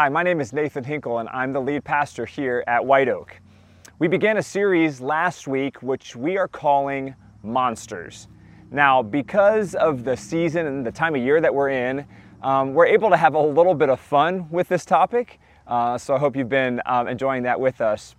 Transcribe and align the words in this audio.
Hi, 0.00 0.08
my 0.08 0.22
name 0.22 0.40
is 0.40 0.54
Nathan 0.54 0.82
Hinkle, 0.82 1.18
and 1.18 1.28
I'm 1.28 1.52
the 1.52 1.60
lead 1.60 1.84
pastor 1.84 2.24
here 2.24 2.64
at 2.66 2.82
White 2.82 3.10
Oak. 3.10 3.38
We 3.98 4.08
began 4.08 4.38
a 4.38 4.42
series 4.42 4.98
last 5.02 5.46
week 5.46 5.82
which 5.82 6.16
we 6.16 6.38
are 6.38 6.48
calling 6.48 7.14
Monsters. 7.42 8.26
Now, 8.70 9.02
because 9.02 9.74
of 9.74 10.04
the 10.04 10.16
season 10.16 10.66
and 10.66 10.86
the 10.86 10.90
time 10.90 11.14
of 11.14 11.20
year 11.20 11.38
that 11.42 11.54
we're 11.54 11.68
in, 11.68 12.06
um, 12.42 12.72
we're 12.72 12.86
able 12.86 13.10
to 13.10 13.16
have 13.18 13.34
a 13.34 13.42
little 13.42 13.74
bit 13.74 13.90
of 13.90 14.00
fun 14.00 14.48
with 14.48 14.68
this 14.68 14.86
topic. 14.86 15.38
Uh, 15.66 15.98
so 15.98 16.14
I 16.14 16.18
hope 16.18 16.34
you've 16.34 16.48
been 16.48 16.80
um, 16.86 17.06
enjoying 17.06 17.42
that 17.42 17.60
with 17.60 17.82
us. 17.82 18.14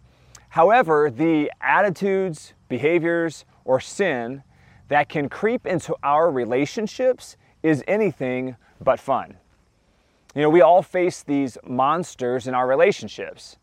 However, 0.50 1.10
the 1.10 1.52
attitudes, 1.62 2.54
behaviors, 2.70 3.44
or 3.66 3.80
sin 3.80 4.44
that 4.90 5.10
can 5.10 5.30
creep 5.30 5.66
into 5.66 5.96
our 6.04 6.30
relationships 6.30 7.38
is 7.64 7.84
anything 7.88 8.56
but 8.80 9.00
fun. 9.00 9.38
You 10.34 10.44
know, 10.44 10.50
we 10.50 10.62
all 10.62 10.82
face 10.82 11.24
these 11.24 11.58
monsters 11.68 12.48
in 12.48 12.54
our 12.54 12.68
relationships. 12.68 13.58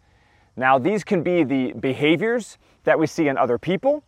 Now, 0.55 0.79
these 0.79 1.03
can 1.03 1.23
be 1.23 1.45
the 1.45 1.73
behaviors 1.73 2.59
that 2.85 2.99
we 2.99 3.07
see 3.07 3.29
in 3.29 3.39
other 3.39 3.59
people, 3.59 4.03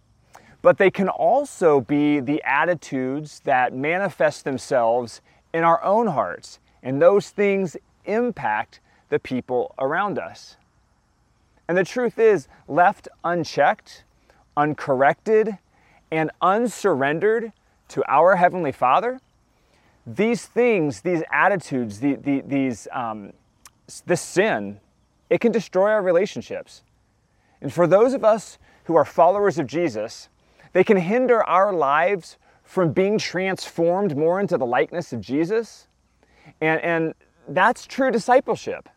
but 0.63 0.77
they 0.77 0.91
can 0.91 1.09
also 1.09 1.81
be 1.81 2.21
the 2.21 2.43
attitudes 2.45 3.41
that 3.45 3.73
manifest 3.73 4.45
themselves 4.45 5.23
in 5.55 5.65
our 5.65 5.83
own 5.83 6.09
hearts, 6.09 6.59
and 6.83 7.01
those 7.01 7.31
things 7.31 7.77
impact 8.05 8.81
the 9.09 9.19
people 9.19 9.75
around 9.79 10.19
us. 10.19 10.57
And 11.67 11.79
the 11.79 11.85
truth 11.85 12.19
is, 12.19 12.47
left 12.69 13.09
unchecked, 13.25 14.05
uncorrected, 14.57 15.57
and 16.11 16.31
unsurrendered 16.43 17.53
to 17.89 18.05
our 18.07 18.37
Heavenly 18.37 18.73
Father, 18.73 19.21
these 20.17 20.47
things, 20.47 21.01
these 21.03 21.23
attitudes, 21.33 22.01
the, 22.01 22.15
the, 22.15 22.43
these, 22.47 22.89
um, 22.93 23.33
this 24.07 24.21
sin, 24.21 24.81
it 25.29 25.41
can 25.41 25.53
destroy 25.53 25.91
our 25.91 26.03
relationships. 26.03 26.83
And 27.61 27.73
for 27.73 27.87
those 27.87 28.15
of 28.15 28.25
us 28.25 28.59
who 28.85 28.97
are 28.97 29.05
followers 29.05 29.59
of 29.59 29.67
Jesus, 29.67 30.29
they 30.73 30.85
can 30.85 30.97
hinder 30.97 31.45
our 31.45 31.73
lives 31.73 32.39
from 32.65 32.93
being 32.93 33.19
transformed 33.19 34.17
more 34.17 34.41
into 34.41 34.57
the 34.57 34.67
likeness 34.67 35.13
of 35.13 35.21
Jesus. 35.21 35.89
And, 36.61 36.81
and 36.81 37.15
that's 37.49 37.87
true 37.87 38.11
discipleship 38.11 38.89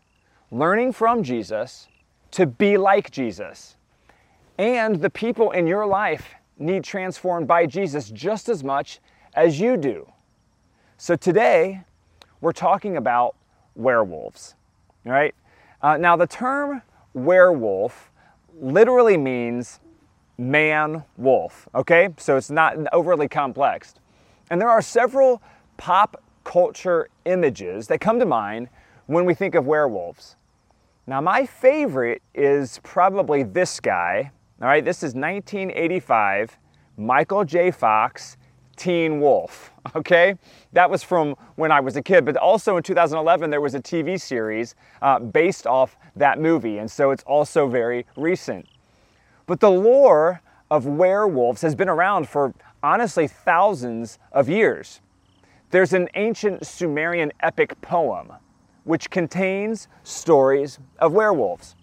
learning 0.50 0.92
from 0.92 1.22
Jesus 1.22 1.88
to 2.30 2.46
be 2.46 2.76
like 2.76 3.10
Jesus. 3.10 3.76
And 4.56 5.00
the 5.00 5.10
people 5.10 5.50
in 5.50 5.66
your 5.66 5.84
life 5.84 6.34
need 6.58 6.84
transformed 6.84 7.48
by 7.48 7.66
Jesus 7.66 8.08
just 8.10 8.48
as 8.48 8.62
much 8.62 9.00
as 9.34 9.58
you 9.58 9.76
do. 9.76 10.06
So 10.96 11.16
today, 11.16 11.82
we're 12.40 12.52
talking 12.52 12.96
about 12.96 13.34
werewolves, 13.74 14.54
all 15.04 15.10
right? 15.10 15.34
Uh, 15.82 15.96
now, 15.96 16.16
the 16.16 16.26
term 16.26 16.82
werewolf 17.14 18.12
literally 18.60 19.16
means 19.16 19.80
man 20.38 21.02
wolf, 21.16 21.68
okay? 21.74 22.10
So 22.16 22.36
it's 22.36 22.50
not 22.50 22.76
overly 22.92 23.26
complex. 23.26 23.94
And 24.50 24.60
there 24.60 24.70
are 24.70 24.80
several 24.80 25.42
pop 25.78 26.22
culture 26.44 27.08
images 27.24 27.88
that 27.88 28.00
come 28.00 28.20
to 28.20 28.26
mind 28.26 28.68
when 29.06 29.24
we 29.24 29.34
think 29.34 29.56
of 29.56 29.66
werewolves. 29.66 30.36
Now, 31.08 31.20
my 31.20 31.44
favorite 31.44 32.22
is 32.34 32.78
probably 32.84 33.42
this 33.42 33.80
guy. 33.80 34.30
All 34.62 34.68
right, 34.68 34.84
this 34.84 34.98
is 34.98 35.14
1985, 35.14 36.56
Michael 36.96 37.44
J. 37.44 37.72
Fox 37.72 38.36
Teen 38.76 39.20
Wolf, 39.20 39.72
okay? 39.94 40.36
That 40.72 40.90
was 40.90 41.02
from 41.02 41.36
when 41.56 41.70
I 41.70 41.80
was 41.80 41.96
a 41.96 42.02
kid, 42.02 42.24
but 42.24 42.36
also 42.36 42.76
in 42.76 42.82
2011 42.82 43.50
there 43.50 43.60
was 43.60 43.74
a 43.74 43.80
TV 43.80 44.20
series 44.20 44.74
uh, 45.02 45.18
based 45.18 45.66
off 45.66 45.96
that 46.16 46.40
movie, 46.40 46.78
and 46.78 46.90
so 46.90 47.10
it's 47.10 47.24
also 47.24 47.68
very 47.68 48.06
recent. 48.16 48.66
But 49.46 49.60
the 49.60 49.70
lore 49.70 50.40
of 50.70 50.86
werewolves 50.86 51.62
has 51.62 51.74
been 51.74 51.88
around 51.88 52.28
for 52.28 52.54
honestly 52.82 53.28
thousands 53.28 54.18
of 54.32 54.48
years. 54.48 55.00
There's 55.70 55.92
an 55.92 56.08
ancient 56.14 56.66
Sumerian 56.66 57.32
epic 57.40 57.80
poem 57.80 58.32
which 58.84 59.10
contains 59.10 59.88
stories 60.02 60.78
of 60.98 61.12
werewolves. 61.12 61.74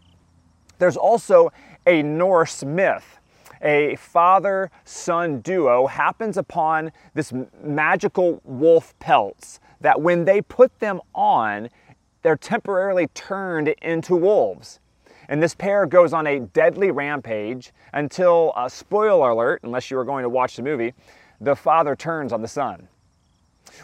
There's 0.78 0.98
also 0.98 1.52
a 1.86 2.04
Norse 2.04 2.64
myth 2.64 3.20
a 3.62 3.96
father 3.96 4.72
son 4.84 5.40
duo 5.42 5.88
happens 5.88 6.38
upon 6.38 6.92
this 7.14 7.34
magical 7.64 8.42
wolf 8.44 8.98
pelts 9.00 9.60
that 9.82 10.02
when 10.02 10.26
they 10.26 10.42
put 10.42 10.80
them 10.80 11.02
on, 11.14 11.70
they're 12.22 12.36
temporarily 12.36 13.08
turned 13.08 13.70
into 13.82 14.16
wolves. 14.16 14.80
And 15.28 15.42
this 15.42 15.56
pair 15.56 15.86
goes 15.86 16.14
on 16.14 16.28
a 16.28 16.40
deadly 16.40 16.92
rampage 16.92 17.72
until, 17.94 18.52
uh, 18.56 18.68
spoiler 18.68 19.30
alert, 19.30 19.62
unless 19.64 19.90
you 19.90 19.98
were 19.98 20.04
going 20.04 20.24
to 20.24 20.30
watch 20.30 20.56
the 20.56 20.62
movie, 20.62 20.94
the 21.40 21.56
father 21.56 21.96
turns 21.96 22.34
on 22.34 22.42
the 22.42 22.48
son. 22.48 22.88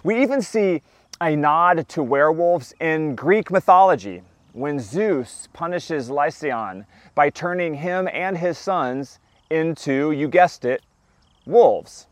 We 0.03 0.21
even 0.21 0.41
see 0.41 0.81
a 1.21 1.35
nod 1.35 1.87
to 1.89 2.03
werewolves 2.03 2.73
in 2.79 3.15
Greek 3.15 3.49
mythology 3.49 4.21
when 4.53 4.79
Zeus 4.79 5.47
punishes 5.53 6.09
Lycaon 6.09 6.85
by 7.15 7.29
turning 7.29 7.75
him 7.75 8.07
and 8.11 8.37
his 8.37 8.57
sons 8.57 9.19
into, 9.49 10.11
you 10.11 10.27
guessed 10.27 10.65
it, 10.65 10.81
wolves. 11.45 12.07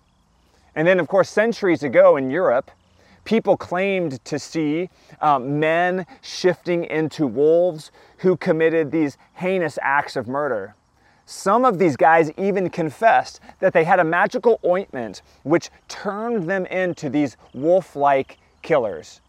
And 0.75 0.87
then, 0.87 0.99
of 0.99 1.07
course, 1.07 1.29
centuries 1.29 1.83
ago 1.83 2.17
in 2.17 2.29
Europe, 2.29 2.71
people 3.23 3.57
claimed 3.57 4.23
to 4.25 4.37
see 4.39 4.89
um, 5.21 5.59
men 5.59 6.05
shifting 6.21 6.85
into 6.85 7.27
wolves 7.27 7.91
who 8.17 8.37
committed 8.37 8.91
these 8.91 9.17
heinous 9.33 9.79
acts 9.81 10.15
of 10.15 10.27
murder. 10.27 10.75
Some 11.25 11.65
of 11.65 11.79
these 11.79 11.97
guys 11.97 12.31
even 12.37 12.69
confessed 12.69 13.39
that 13.59 13.73
they 13.73 13.83
had 13.83 13.99
a 13.99 14.03
magical 14.03 14.59
ointment 14.63 15.23
which 15.43 15.71
turned 15.87 16.47
them 16.47 16.67
into 16.67 17.09
these 17.09 17.35
wolf 17.53 17.95
like 17.95 18.37
killers. 18.61 19.21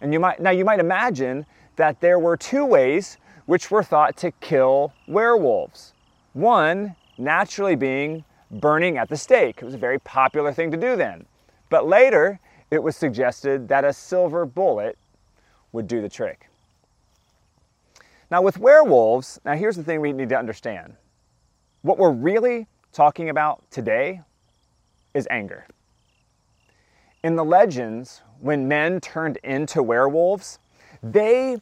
And 0.00 0.12
you 0.12 0.18
might, 0.18 0.40
now 0.40 0.50
you 0.50 0.64
might 0.64 0.80
imagine 0.80 1.46
that 1.76 2.00
there 2.00 2.18
were 2.18 2.36
two 2.36 2.64
ways 2.64 3.18
which 3.46 3.70
were 3.70 3.84
thought 3.84 4.16
to 4.16 4.32
kill 4.32 4.92
werewolves. 5.06 5.94
One 6.32 6.96
naturally 7.18 7.76
being 7.76 8.24
burning 8.50 8.96
at 8.96 9.08
the 9.08 9.16
stake. 9.16 9.58
It 9.60 9.64
was 9.64 9.74
a 9.74 9.78
very 9.78 9.98
popular 9.98 10.52
thing 10.52 10.70
to 10.70 10.76
do 10.76 10.96
then. 10.96 11.26
But 11.70 11.86
later, 11.86 12.40
it 12.70 12.82
was 12.82 12.96
suggested 12.96 13.68
that 13.68 13.84
a 13.84 13.92
silver 13.92 14.46
bullet 14.46 14.96
would 15.72 15.86
do 15.86 16.00
the 16.00 16.08
trick. 16.08 16.48
Now, 18.30 18.42
with 18.42 18.58
werewolves, 18.58 19.40
now 19.44 19.54
here's 19.54 19.76
the 19.76 19.82
thing 19.82 20.00
we 20.00 20.12
need 20.12 20.28
to 20.30 20.38
understand. 20.38 20.94
What 21.82 21.98
we're 21.98 22.12
really 22.12 22.66
talking 22.92 23.30
about 23.30 23.70
today 23.70 24.20
is 25.14 25.26
anger. 25.30 25.66
In 27.22 27.36
the 27.36 27.44
legends, 27.44 28.22
when 28.40 28.68
men 28.68 29.00
turned 29.00 29.38
into 29.38 29.82
werewolves, 29.82 30.58
they 31.02 31.58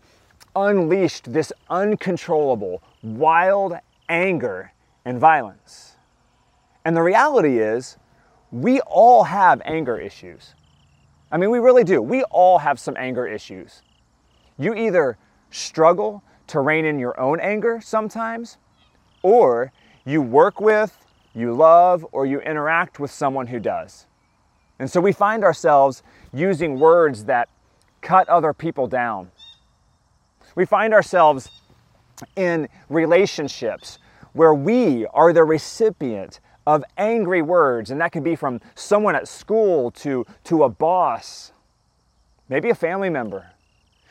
unleashed 0.55 1.33
this 1.33 1.53
uncontrollable, 1.71 2.83
wild 3.03 3.75
anger 4.09 4.73
and 5.07 5.21
violence. 5.21 5.95
And 6.85 6.97
the 6.97 7.03
reality 7.03 7.61
is, 7.61 7.97
we 8.51 8.81
all 8.81 9.25
have 9.25 9.63
anger 9.65 9.99
issues. 9.99 10.55
I 11.33 11.39
mean, 11.39 11.51
we 11.51 11.59
really 11.59 11.85
do. 11.85 12.03
We 12.03 12.25
all 12.25 12.59
have 12.59 12.79
some 12.79 12.97
anger 12.99 13.27
issues. 13.27 13.83
You 14.59 14.75
either 14.75 15.17
struggle 15.51 16.23
to 16.49 16.61
rein 16.61 16.85
in 16.85 16.99
your 16.99 17.19
own 17.19 17.41
anger 17.41 17.81
sometimes, 17.81 18.59
or 19.23 19.73
you 20.05 20.21
work 20.21 20.61
with, 20.61 20.97
you 21.35 21.55
love, 21.55 22.05
or 22.13 22.27
you 22.27 22.41
interact 22.41 22.99
with 22.99 23.11
someone 23.11 23.47
who 23.47 23.61
does. 23.61 24.07
And 24.79 24.91
so 24.91 25.01
we 25.01 25.13
find 25.13 25.45
ourselves 25.45 26.03
using 26.33 26.79
words 26.79 27.25
that 27.25 27.49
cut 28.01 28.29
other 28.29 28.53
people 28.53 28.87
down. 28.87 29.31
We 30.55 30.65
find 30.65 30.93
ourselves 30.93 31.51
in 32.35 32.69
relationships 32.89 33.99
where 34.37 34.55
we 34.55 35.07
are 35.07 35.33
the 35.33 35.45
recipient 35.45 36.41
of 36.67 36.85
angry 36.99 37.41
words, 37.41 37.91
and 37.91 38.01
that 38.01 38.13
could 38.13 38.23
be 38.23 38.37
from 38.37 38.61
someone 38.75 39.17
at 39.17 39.27
school 39.27 39.91
to, 39.91 40.27
to 40.45 40.65
a 40.65 40.69
boss, 40.69 41.53
maybe 42.49 42.69
a 42.69 42.75
family 42.75 43.09
member. 43.09 43.51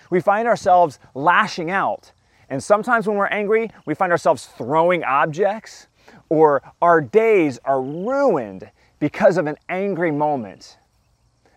We 0.10 0.19
find 0.19 0.48
ourselves 0.48 0.98
lashing 1.13 1.69
out, 1.69 2.12
and 2.50 2.63
sometimes 2.63 3.07
when 3.07 3.18
we're 3.18 3.27
angry, 3.27 3.69
we 3.86 3.94
find 3.94 4.12
ourselves 4.12 4.48
throwing 4.48 5.04
objects, 5.04 5.88
or 6.30 6.62
our 6.81 7.01
days 7.01 7.60
are 7.63 7.81
ruined 7.81 8.69
because 9.00 9.38
of 9.38 9.45
an 9.45 9.57
angry 9.69 10.12
moment. 10.12 10.78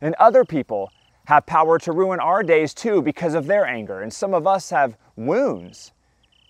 And 0.03 0.14
other 0.17 0.44
people 0.44 0.93
have 1.25 1.47
power 1.47 1.79
to 1.79 1.93
ruin 1.93 2.21
our 2.21 2.43
days 2.43 2.75
too 2.75 3.00
because 3.00 3.32
of 3.32 3.47
their 3.47 3.64
anger, 3.64 4.03
and 4.03 4.12
some 4.12 4.35
of 4.35 4.47
us 4.47 4.69
have 4.71 4.97
wounds 5.17 5.93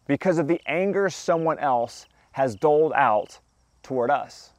because 0.09 0.39
of 0.39 0.49
the 0.49 0.61
anger 0.67 1.09
someone 1.09 1.61
else 1.61 2.07
has 2.33 2.57
doled 2.57 2.93
out 2.97 3.39
toward 3.85 4.11
us. 4.11 4.51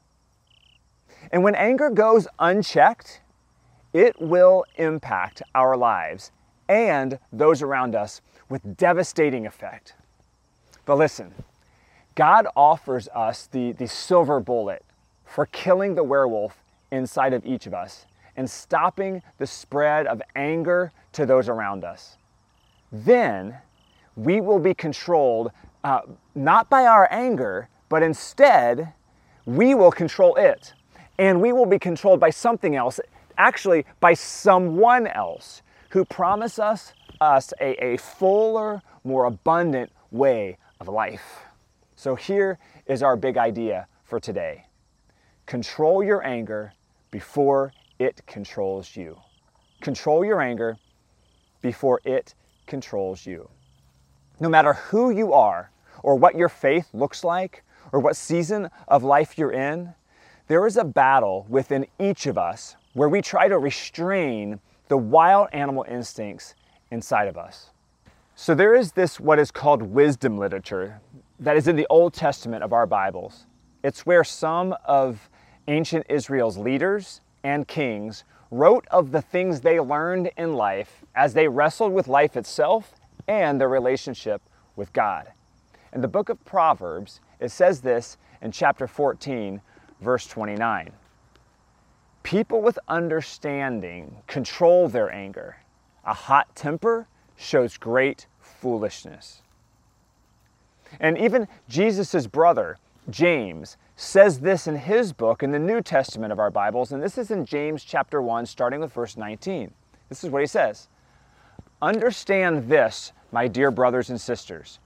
And 1.31 1.43
when 1.43 1.55
anger 1.55 1.89
goes 1.89 2.27
unchecked, 2.39 3.19
it 3.91 4.21
will 4.21 4.63
impact 4.77 5.41
our 5.53 5.75
lives 5.75 6.31
and 6.69 7.19
those 7.33 7.61
around 7.61 7.95
us 7.95 8.21
with 8.47 8.77
devastating 8.77 9.45
effect. 9.45 9.95
But 10.85 10.97
listen, 10.97 11.33
God 12.15 12.47
offers 12.55 13.07
us 13.09 13.47
the, 13.47 13.73
the 13.73 13.87
silver 13.87 14.39
bullet 14.39 14.83
for 15.25 15.47
killing 15.47 15.95
the 15.95 16.03
werewolf 16.03 16.63
inside 16.91 17.33
of 17.33 17.45
each 17.45 17.65
of 17.65 17.73
us 17.73 18.05
and 18.35 18.49
stopping 18.49 19.21
the 19.37 19.47
spread 19.47 20.07
of 20.07 20.21
anger 20.35 20.91
to 21.13 21.25
those 21.25 21.49
around 21.49 21.83
us. 21.83 22.17
Then 22.91 23.57
we 24.23 24.41
will 24.41 24.59
be 24.59 24.73
controlled 24.73 25.51
uh, 25.83 26.01
not 26.35 26.69
by 26.69 26.85
our 26.85 27.07
anger, 27.11 27.69
but 27.87 28.03
instead 28.03 28.93
we 29.45 29.73
will 29.73 29.91
control 29.91 30.35
it. 30.35 30.73
And 31.17 31.41
we 31.41 31.53
will 31.53 31.65
be 31.65 31.79
controlled 31.79 32.19
by 32.19 32.29
something 32.29 32.75
else, 32.75 32.99
actually, 33.37 33.85
by 33.99 34.13
someone 34.13 35.07
else 35.07 35.61
who 35.89 36.05
promise 36.05 36.59
us, 36.59 36.93
us 37.19 37.53
a, 37.59 37.83
a 37.83 37.97
fuller, 37.97 38.81
more 39.03 39.25
abundant 39.25 39.91
way 40.11 40.57
of 40.79 40.87
life. 40.87 41.39
So 41.95 42.15
here 42.15 42.59
is 42.85 43.03
our 43.03 43.15
big 43.15 43.37
idea 43.37 43.87
for 44.03 44.19
today 44.19 44.65
control 45.45 46.03
your 46.03 46.23
anger 46.23 46.71
before 47.09 47.73
it 47.97 48.21
controls 48.27 48.95
you. 48.95 49.17
Control 49.81 50.23
your 50.23 50.41
anger 50.41 50.77
before 51.61 51.99
it 52.05 52.35
controls 52.67 53.25
you. 53.25 53.49
No 54.39 54.49
matter 54.49 54.73
who 54.73 55.09
you 55.09 55.33
are, 55.33 55.71
or 56.01 56.15
what 56.15 56.35
your 56.35 56.49
faith 56.49 56.87
looks 56.93 57.23
like, 57.23 57.63
or 57.91 57.99
what 57.99 58.15
season 58.15 58.69
of 58.87 59.03
life 59.03 59.37
you're 59.37 59.51
in, 59.51 59.93
there 60.47 60.65
is 60.65 60.77
a 60.77 60.83
battle 60.83 61.45
within 61.49 61.85
each 61.99 62.25
of 62.25 62.37
us 62.37 62.75
where 62.93 63.09
we 63.09 63.21
try 63.21 63.47
to 63.47 63.59
restrain 63.59 64.59
the 64.87 64.97
wild 64.97 65.47
animal 65.53 65.85
instincts 65.87 66.55
inside 66.91 67.27
of 67.27 67.37
us. 67.37 67.69
So 68.35 68.55
there 68.55 68.73
is 68.73 68.93
this, 68.93 69.19
what 69.19 69.37
is 69.39 69.51
called 69.51 69.81
wisdom 69.81 70.37
literature, 70.37 71.01
that 71.39 71.57
is 71.57 71.67
in 71.67 71.75
the 71.75 71.87
Old 71.89 72.13
Testament 72.13 72.63
of 72.63 72.73
our 72.73 72.85
Bibles. 72.85 73.45
It's 73.83 74.05
where 74.05 74.23
some 74.23 74.75
of 74.85 75.29
ancient 75.67 76.05
Israel's 76.09 76.57
leaders 76.57 77.21
and 77.43 77.67
kings 77.67 78.23
wrote 78.51 78.87
of 78.89 79.11
the 79.11 79.21
things 79.21 79.61
they 79.61 79.79
learned 79.79 80.31
in 80.37 80.53
life 80.53 81.05
as 81.13 81.33
they 81.33 81.47
wrestled 81.47 81.93
with 81.93 82.07
life 82.07 82.35
itself 82.35 82.98
and 83.29 83.61
their 83.61 83.69
relationship 83.69 84.41
with 84.75 84.91
God. 84.91 85.31
In 85.93 86.01
the 86.01 86.07
book 86.07 86.29
of 86.29 86.43
Proverbs, 86.45 87.21
it 87.39 87.51
says 87.51 87.81
this 87.81 88.17
in 88.41 88.51
chapter 88.51 88.87
14, 88.87 89.61
verse 90.01 90.25
29. 90.27 90.91
People 92.23 92.61
with 92.61 92.79
understanding 92.87 94.17
control 94.27 94.89
their 94.89 95.11
anger. 95.11 95.57
A 96.05 96.13
hot 96.13 96.55
temper 96.55 97.07
shows 97.37 97.77
great 97.77 98.25
foolishness. 98.39 99.43
And 100.99 101.17
even 101.17 101.47
Jesus' 101.69 102.25
brother, 102.25 102.77
James, 103.11 103.77
says 103.95 104.39
this 104.39 104.65
in 104.65 104.75
his 104.75 105.13
book 105.13 105.43
in 105.43 105.51
the 105.51 105.59
New 105.59 105.81
Testament 105.81 106.31
of 106.31 106.39
our 106.39 106.49
Bibles, 106.49 106.91
and 106.91 107.01
this 107.01 107.17
is 107.17 107.29
in 107.29 107.45
James 107.45 107.83
chapter 107.83 108.21
1, 108.21 108.47
starting 108.47 108.79
with 108.79 108.91
verse 108.91 109.17
19. 109.17 109.71
This 110.07 110.23
is 110.23 110.31
what 110.31 110.41
he 110.41 110.47
says 110.47 110.87
Understand 111.81 112.67
this, 112.67 113.13
my 113.31 113.47
dear 113.47 113.71
brothers 113.71 114.09
and 114.09 114.19
sisters. 114.19 114.79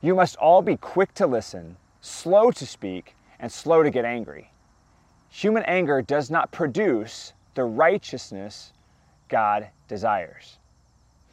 You 0.00 0.14
must 0.14 0.36
all 0.36 0.62
be 0.62 0.76
quick 0.76 1.14
to 1.14 1.26
listen, 1.26 1.76
slow 2.00 2.50
to 2.50 2.66
speak, 2.66 3.14
and 3.38 3.50
slow 3.50 3.82
to 3.82 3.90
get 3.90 4.04
angry. 4.04 4.50
Human 5.30 5.62
anger 5.64 6.02
does 6.02 6.30
not 6.30 6.50
produce 6.52 7.32
the 7.54 7.64
righteousness 7.64 8.72
God 9.28 9.68
desires. 9.88 10.58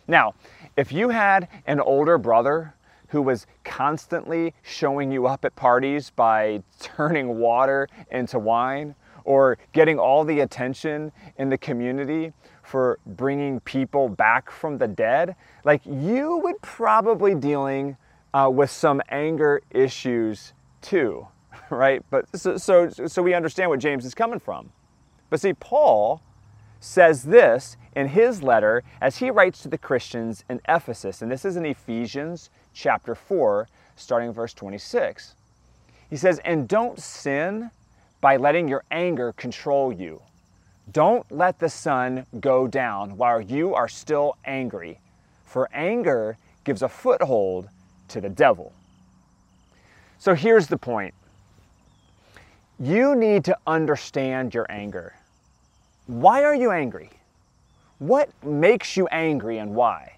Now, 0.08 0.34
if 0.78 0.92
you 0.92 1.10
had 1.10 1.48
an 1.68 1.80
older 1.80 2.18
brother 2.18 2.74
who 3.10 3.22
was 3.22 3.46
constantly 3.64 4.54
showing 4.62 5.12
you 5.12 5.28
up 5.28 5.46
at 5.46 5.56
parties 5.56 6.12
by 6.12 6.64
turning 6.80 7.40
water 7.40 7.88
into 8.12 8.40
wine 8.40 8.96
or 9.24 9.58
getting 9.74 10.00
all 10.00 10.24
the 10.24 10.40
attention 10.40 11.12
in 11.38 11.50
the 11.50 11.58
community 11.58 12.32
for 12.70 13.00
bringing 13.04 13.60
people 13.62 14.08
back 14.08 14.52
from 14.52 14.78
the 14.78 14.88
dead, 14.88 15.36
like 15.64 15.82
you 15.86 16.38
would 16.44 16.62
probably 16.62 17.34
dealing 17.34 17.98
uh, 18.32 18.48
with 18.54 18.70
some 18.70 19.02
anger 19.10 19.60
issues 19.72 20.54
too, 20.80 21.28
right? 21.72 22.04
But 22.12 22.26
so, 22.38 22.58
so, 22.58 22.88
so 22.90 23.24
we 23.24 23.34
understand 23.34 23.72
what 23.72 23.80
James 23.80 24.06
is 24.06 24.14
coming 24.14 24.40
from. 24.40 24.70
But 25.32 25.42
see, 25.42 25.54
Paul 25.54 26.22
says 26.80 27.24
this 27.24 27.76
in 27.96 28.10
his 28.10 28.44
letter 28.44 28.84
as 29.02 29.18
he 29.18 29.32
writes 29.32 29.64
to 29.64 29.68
the 29.68 29.78
Christians 29.80 30.46
in 30.48 30.62
Ephesus, 30.70 31.24
and 31.24 31.32
this 31.32 31.46
is 31.46 31.56
in 31.56 31.66
Ephesians 31.66 32.52
chapter 32.72 33.16
4, 33.16 33.68
starting 33.96 34.32
verse 34.32 34.54
26. 34.54 35.34
He 36.08 36.16
says, 36.16 36.40
And 36.46 36.68
don't 36.68 37.00
sin 37.00 37.72
by 38.22 38.38
letting 38.38 38.68
your 38.68 38.84
anger 38.92 39.34
control 39.34 39.92
you. 39.92 40.22
Don't 40.92 41.30
let 41.32 41.60
the 41.60 41.70
sun 41.70 42.26
go 42.40 42.68
down 42.68 43.18
while 43.18 43.42
you 43.42 43.76
are 43.76 43.88
still 43.88 44.38
angry, 44.46 45.00
for 45.46 45.70
anger 45.74 46.38
gives 46.64 46.82
a 46.82 46.90
foothold 46.90 47.70
to 48.08 48.22
the 48.22 48.30
devil. 48.30 48.74
So 50.20 50.36
here's 50.36 50.68
the 50.68 50.78
point 50.78 51.14
you 52.80 53.14
need 53.16 53.44
to 53.46 53.58
understand 53.68 54.54
your 54.54 54.66
anger. 54.70 55.16
Why 56.08 56.44
are 56.44 56.56
you 56.56 56.72
angry? 56.72 57.10
What 58.00 58.30
makes 58.44 58.96
you 58.96 59.08
angry 59.08 59.58
and 59.58 59.76
why? 59.76 60.14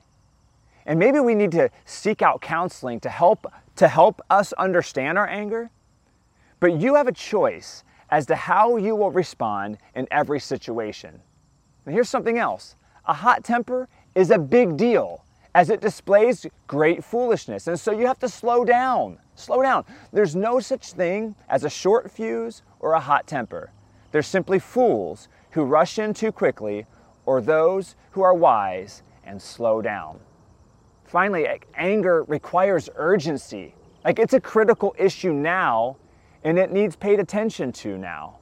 And 0.85 0.99
maybe 0.99 1.19
we 1.19 1.33
need 1.33 1.51
to 1.53 1.69
seek 1.85 2.21
out 2.21 2.41
counseling 2.41 2.99
to 3.01 3.09
help 3.09 3.51
to 3.77 3.87
help 3.87 4.21
us 4.29 4.53
understand 4.53 5.17
our 5.17 5.27
anger. 5.27 5.71
But 6.59 6.73
you 6.79 6.95
have 6.95 7.07
a 7.07 7.11
choice 7.11 7.83
as 8.11 8.25
to 8.27 8.35
how 8.35 8.77
you 8.77 8.95
will 8.95 9.11
respond 9.11 9.77
in 9.95 10.07
every 10.11 10.39
situation. 10.39 11.21
And 11.85 11.95
here's 11.95 12.09
something 12.09 12.37
else. 12.37 12.75
A 13.05 13.13
hot 13.13 13.43
temper 13.43 13.87
is 14.13 14.29
a 14.29 14.37
big 14.37 14.77
deal 14.77 15.25
as 15.55 15.69
it 15.69 15.81
displays 15.81 16.45
great 16.67 17.03
foolishness. 17.03 17.67
And 17.67 17.79
so 17.79 17.91
you 17.91 18.05
have 18.07 18.19
to 18.19 18.29
slow 18.29 18.63
down. 18.63 19.17
Slow 19.35 19.61
down. 19.61 19.85
There's 20.13 20.35
no 20.35 20.59
such 20.59 20.91
thing 20.91 21.35
as 21.49 21.63
a 21.63 21.69
short 21.69 22.11
fuse 22.11 22.61
or 22.79 22.93
a 22.93 22.99
hot 22.99 23.27
temper. 23.27 23.71
There's 24.11 24.27
simply 24.27 24.59
fools 24.59 25.27
who 25.51 25.63
rush 25.63 25.99
in 25.99 26.13
too 26.13 26.31
quickly 26.31 26.85
or 27.25 27.41
those 27.41 27.95
who 28.11 28.21
are 28.21 28.33
wise 28.33 29.03
and 29.23 29.41
slow 29.41 29.81
down. 29.81 30.19
Finally, 31.05 31.47
anger 31.75 32.23
requires 32.23 32.89
urgency. 32.95 33.73
Like 34.05 34.19
it's 34.19 34.33
a 34.33 34.41
critical 34.41 34.95
issue 34.97 35.33
now 35.33 35.97
and 36.43 36.57
it 36.57 36.71
needs 36.71 36.95
paid 36.95 37.19
attention 37.19 37.71
to 37.71 37.97
now. 37.97 38.37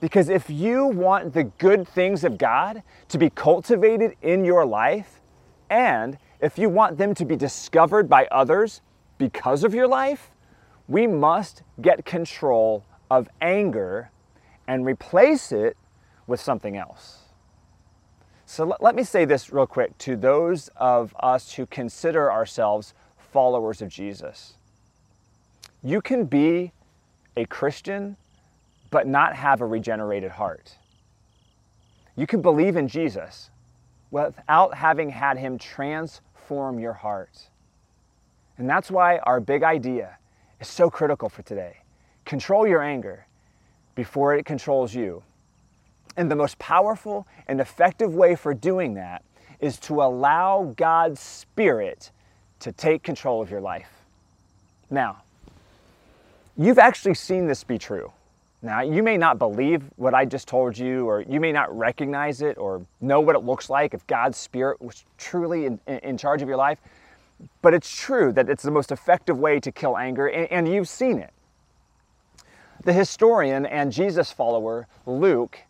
Because 0.00 0.28
if 0.28 0.48
you 0.48 0.86
want 0.86 1.34
the 1.34 1.44
good 1.44 1.86
things 1.86 2.24
of 2.24 2.38
God 2.38 2.82
to 3.08 3.18
be 3.18 3.28
cultivated 3.28 4.16
in 4.22 4.44
your 4.44 4.64
life, 4.64 5.20
and 5.68 6.16
if 6.40 6.58
you 6.58 6.68
want 6.70 6.96
them 6.96 7.14
to 7.14 7.24
be 7.24 7.36
discovered 7.36 8.08
by 8.08 8.26
others 8.30 8.80
because 9.18 9.62
of 9.62 9.74
your 9.74 9.86
life, 9.86 10.30
we 10.88 11.06
must 11.06 11.62
get 11.80 12.04
control 12.04 12.84
of 13.10 13.28
anger 13.40 14.10
and 14.66 14.86
replace 14.86 15.52
it 15.52 15.76
with 16.26 16.40
something 16.40 16.76
else. 16.76 17.18
So 18.46 18.76
let, 18.80 18.96
me 18.96 19.04
say 19.04 19.24
this 19.24 19.52
real 19.52 19.66
quick 19.66 19.96
to 19.98 20.16
those 20.16 20.70
of 20.76 21.14
us 21.20 21.52
who 21.52 21.66
consider 21.66 22.32
ourselves 22.32 22.94
followers 23.16 23.80
of 23.80 23.88
Jesus. 23.88 24.54
You 25.84 26.00
can 26.00 26.24
be 26.24 26.72
a 27.36 27.44
Christian 27.46 28.16
but 28.90 29.06
not 29.06 29.34
have 29.34 29.60
a 29.60 29.66
regenerated 29.66 30.32
heart. 30.32 30.76
You 32.16 32.26
can 32.26 32.42
believe 32.42 32.76
in 32.76 32.88
Jesus 32.88 33.50
without 34.10 34.74
having 34.74 35.10
had 35.10 35.38
Him 35.38 35.58
transform 35.58 36.78
your 36.78 36.92
heart. 36.92 37.48
And 38.58 38.68
that's 38.68 38.90
why 38.90 39.18
our 39.18 39.40
big 39.40 39.62
idea 39.62 40.18
is 40.60 40.68
so 40.68 40.90
critical 40.90 41.28
for 41.28 41.42
today. 41.42 41.78
Control 42.24 42.66
your 42.66 42.82
anger 42.82 43.26
before 43.94 44.34
it 44.34 44.44
controls 44.44 44.94
you. 44.94 45.22
And 46.16 46.30
the 46.30 46.36
most 46.36 46.58
powerful 46.58 47.26
and 47.46 47.60
effective 47.60 48.14
way 48.14 48.34
for 48.34 48.52
doing 48.52 48.94
that 48.94 49.24
is 49.60 49.78
to 49.78 50.02
allow 50.02 50.74
God's 50.76 51.20
Spirit 51.20 52.10
to 52.60 52.72
take 52.72 53.02
control 53.02 53.40
of 53.40 53.50
your 53.50 53.60
life. 53.60 53.90
Now, 54.90 55.22
you've 56.60 56.78
actually 56.78 57.14
seen 57.14 57.46
this 57.46 57.64
be 57.64 57.78
true. 57.78 58.12
Now, 58.62 58.82
you 58.82 59.02
may 59.02 59.16
not 59.16 59.38
believe 59.38 59.82
what 59.96 60.12
I 60.12 60.26
just 60.26 60.46
told 60.46 60.76
you, 60.76 61.08
or 61.08 61.22
you 61.22 61.40
may 61.40 61.50
not 61.50 61.74
recognize 61.76 62.42
it 62.42 62.58
or 62.58 62.84
know 63.00 63.18
what 63.20 63.34
it 63.34 63.38
looks 63.38 63.70
like 63.70 63.94
if 63.94 64.06
God's 64.06 64.36
Spirit 64.36 64.82
was 64.82 65.06
truly 65.16 65.64
in, 65.64 65.80
in 65.86 66.18
charge 66.18 66.42
of 66.42 66.48
your 66.48 66.58
life, 66.58 66.78
but 67.62 67.72
it's 67.72 67.90
true 67.90 68.32
that 68.32 68.50
it's 68.50 68.62
the 68.62 68.70
most 68.70 68.92
effective 68.92 69.38
way 69.38 69.58
to 69.60 69.72
kill 69.72 69.96
anger, 69.96 70.26
and, 70.26 70.52
and 70.52 70.68
you've 70.68 70.88
seen 70.88 71.18
it. 71.18 71.30
The 72.84 72.92
historian 72.92 73.64
and 73.64 73.90
Jesus 73.90 74.30
follower, 74.30 74.86
Luke, 75.06 75.60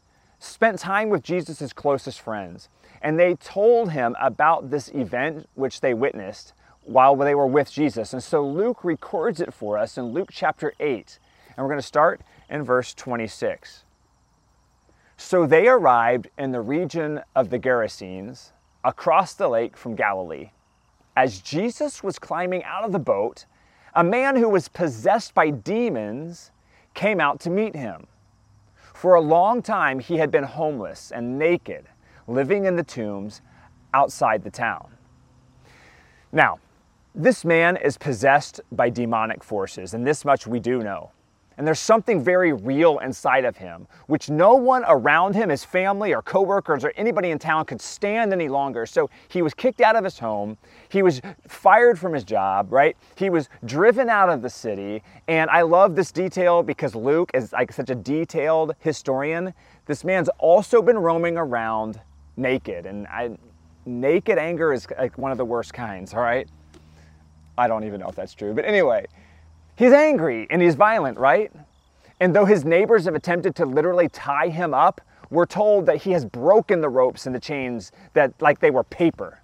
spent 0.40 0.80
time 0.80 1.10
with 1.10 1.22
Jesus' 1.22 1.72
closest 1.72 2.20
friends, 2.20 2.68
and 3.00 3.16
they 3.16 3.36
told 3.36 3.92
him 3.92 4.16
about 4.20 4.70
this 4.70 4.88
event 4.88 5.48
which 5.54 5.80
they 5.80 5.94
witnessed 5.94 6.54
while 6.84 7.16
they 7.16 7.34
were 7.34 7.46
with 7.46 7.70
Jesus. 7.70 8.12
And 8.12 8.22
so 8.22 8.46
Luke 8.46 8.84
records 8.84 9.40
it 9.40 9.52
for 9.52 9.78
us 9.78 9.98
in 9.98 10.06
Luke 10.06 10.30
chapter 10.32 10.72
8. 10.80 11.18
And 11.48 11.64
we're 11.64 11.70
going 11.70 11.80
to 11.80 11.86
start 11.86 12.20
in 12.48 12.64
verse 12.64 12.94
26. 12.94 13.84
So 15.16 15.46
they 15.46 15.68
arrived 15.68 16.28
in 16.38 16.52
the 16.52 16.60
region 16.60 17.20
of 17.36 17.50
the 17.50 17.58
Gerasenes, 17.58 18.52
across 18.82 19.34
the 19.34 19.48
lake 19.48 19.76
from 19.76 19.94
Galilee. 19.94 20.50
As 21.16 21.40
Jesus 21.40 22.02
was 22.02 22.18
climbing 22.18 22.64
out 22.64 22.84
of 22.84 22.92
the 22.92 22.98
boat, 22.98 23.44
a 23.94 24.02
man 24.02 24.36
who 24.36 24.48
was 24.48 24.68
possessed 24.68 25.34
by 25.34 25.50
demons 25.50 26.50
came 26.94 27.20
out 27.20 27.40
to 27.40 27.50
meet 27.50 27.76
him. 27.76 28.06
For 28.94 29.14
a 29.14 29.20
long 29.20 29.62
time, 29.62 29.98
he 29.98 30.16
had 30.16 30.30
been 30.30 30.44
homeless 30.44 31.10
and 31.10 31.38
naked, 31.38 31.86
living 32.26 32.64
in 32.64 32.76
the 32.76 32.82
tombs 32.82 33.42
outside 33.92 34.42
the 34.42 34.50
town. 34.50 34.90
Now, 36.32 36.58
this 37.14 37.44
man 37.44 37.76
is 37.76 37.98
possessed 37.98 38.60
by 38.72 38.88
demonic 38.88 39.42
forces, 39.42 39.94
and 39.94 40.06
this 40.06 40.24
much 40.24 40.46
we 40.46 40.60
do 40.60 40.82
know. 40.82 41.10
And 41.58 41.66
there's 41.66 41.80
something 41.80 42.24
very 42.24 42.54
real 42.54 43.00
inside 43.00 43.44
of 43.44 43.58
him, 43.58 43.86
which 44.06 44.30
no 44.30 44.54
one 44.54 44.82
around 44.88 45.34
him, 45.34 45.50
his 45.50 45.62
family 45.62 46.14
or 46.14 46.22
coworkers 46.22 46.86
or 46.86 46.92
anybody 46.96 47.32
in 47.32 47.38
town 47.38 47.66
could 47.66 47.82
stand 47.82 48.32
any 48.32 48.48
longer. 48.48 48.86
So 48.86 49.10
he 49.28 49.42
was 49.42 49.52
kicked 49.52 49.82
out 49.82 49.94
of 49.94 50.02
his 50.02 50.18
home. 50.18 50.56
He 50.88 51.02
was 51.02 51.20
fired 51.48 51.98
from 51.98 52.14
his 52.14 52.24
job, 52.24 52.72
right? 52.72 52.96
He 53.14 53.28
was 53.28 53.50
driven 53.66 54.08
out 54.08 54.30
of 54.30 54.40
the 54.40 54.48
city. 54.48 55.02
And 55.28 55.50
I 55.50 55.60
love 55.60 55.96
this 55.96 56.10
detail 56.12 56.62
because 56.62 56.94
Luke 56.94 57.30
is 57.34 57.52
like 57.52 57.72
such 57.72 57.90
a 57.90 57.94
detailed 57.94 58.74
historian. 58.78 59.52
This 59.84 60.02
man's 60.02 60.30
also 60.38 60.80
been 60.80 60.98
roaming 60.98 61.36
around 61.36 62.00
naked. 62.38 62.86
And 62.86 63.06
I, 63.08 63.36
naked 63.84 64.38
anger 64.38 64.72
is 64.72 64.86
like 64.98 65.18
one 65.18 65.30
of 65.30 65.36
the 65.36 65.44
worst 65.44 65.74
kinds, 65.74 66.14
all 66.14 66.22
right? 66.22 66.48
I 67.60 67.68
don't 67.68 67.84
even 67.84 68.00
know 68.00 68.08
if 68.08 68.16
that's 68.16 68.34
true. 68.34 68.54
But 68.54 68.64
anyway, 68.64 69.06
He's 69.80 69.94
angry 69.94 70.46
and 70.50 70.60
he's 70.60 70.74
violent, 70.74 71.16
right? 71.16 71.50
And 72.20 72.36
though 72.36 72.44
his 72.44 72.66
neighbors 72.66 73.06
have 73.06 73.14
attempted 73.14 73.56
to 73.56 73.64
literally 73.64 74.10
tie 74.10 74.48
him 74.48 74.74
up, 74.74 75.00
we're 75.30 75.46
told 75.46 75.86
that 75.86 76.02
he 76.02 76.10
has 76.10 76.26
broken 76.26 76.82
the 76.82 76.90
ropes 76.90 77.24
and 77.24 77.34
the 77.34 77.40
chains 77.40 77.90
that 78.12 78.34
like 78.42 78.60
they 78.60 78.70
were 78.70 78.84
paper. 78.84 79.40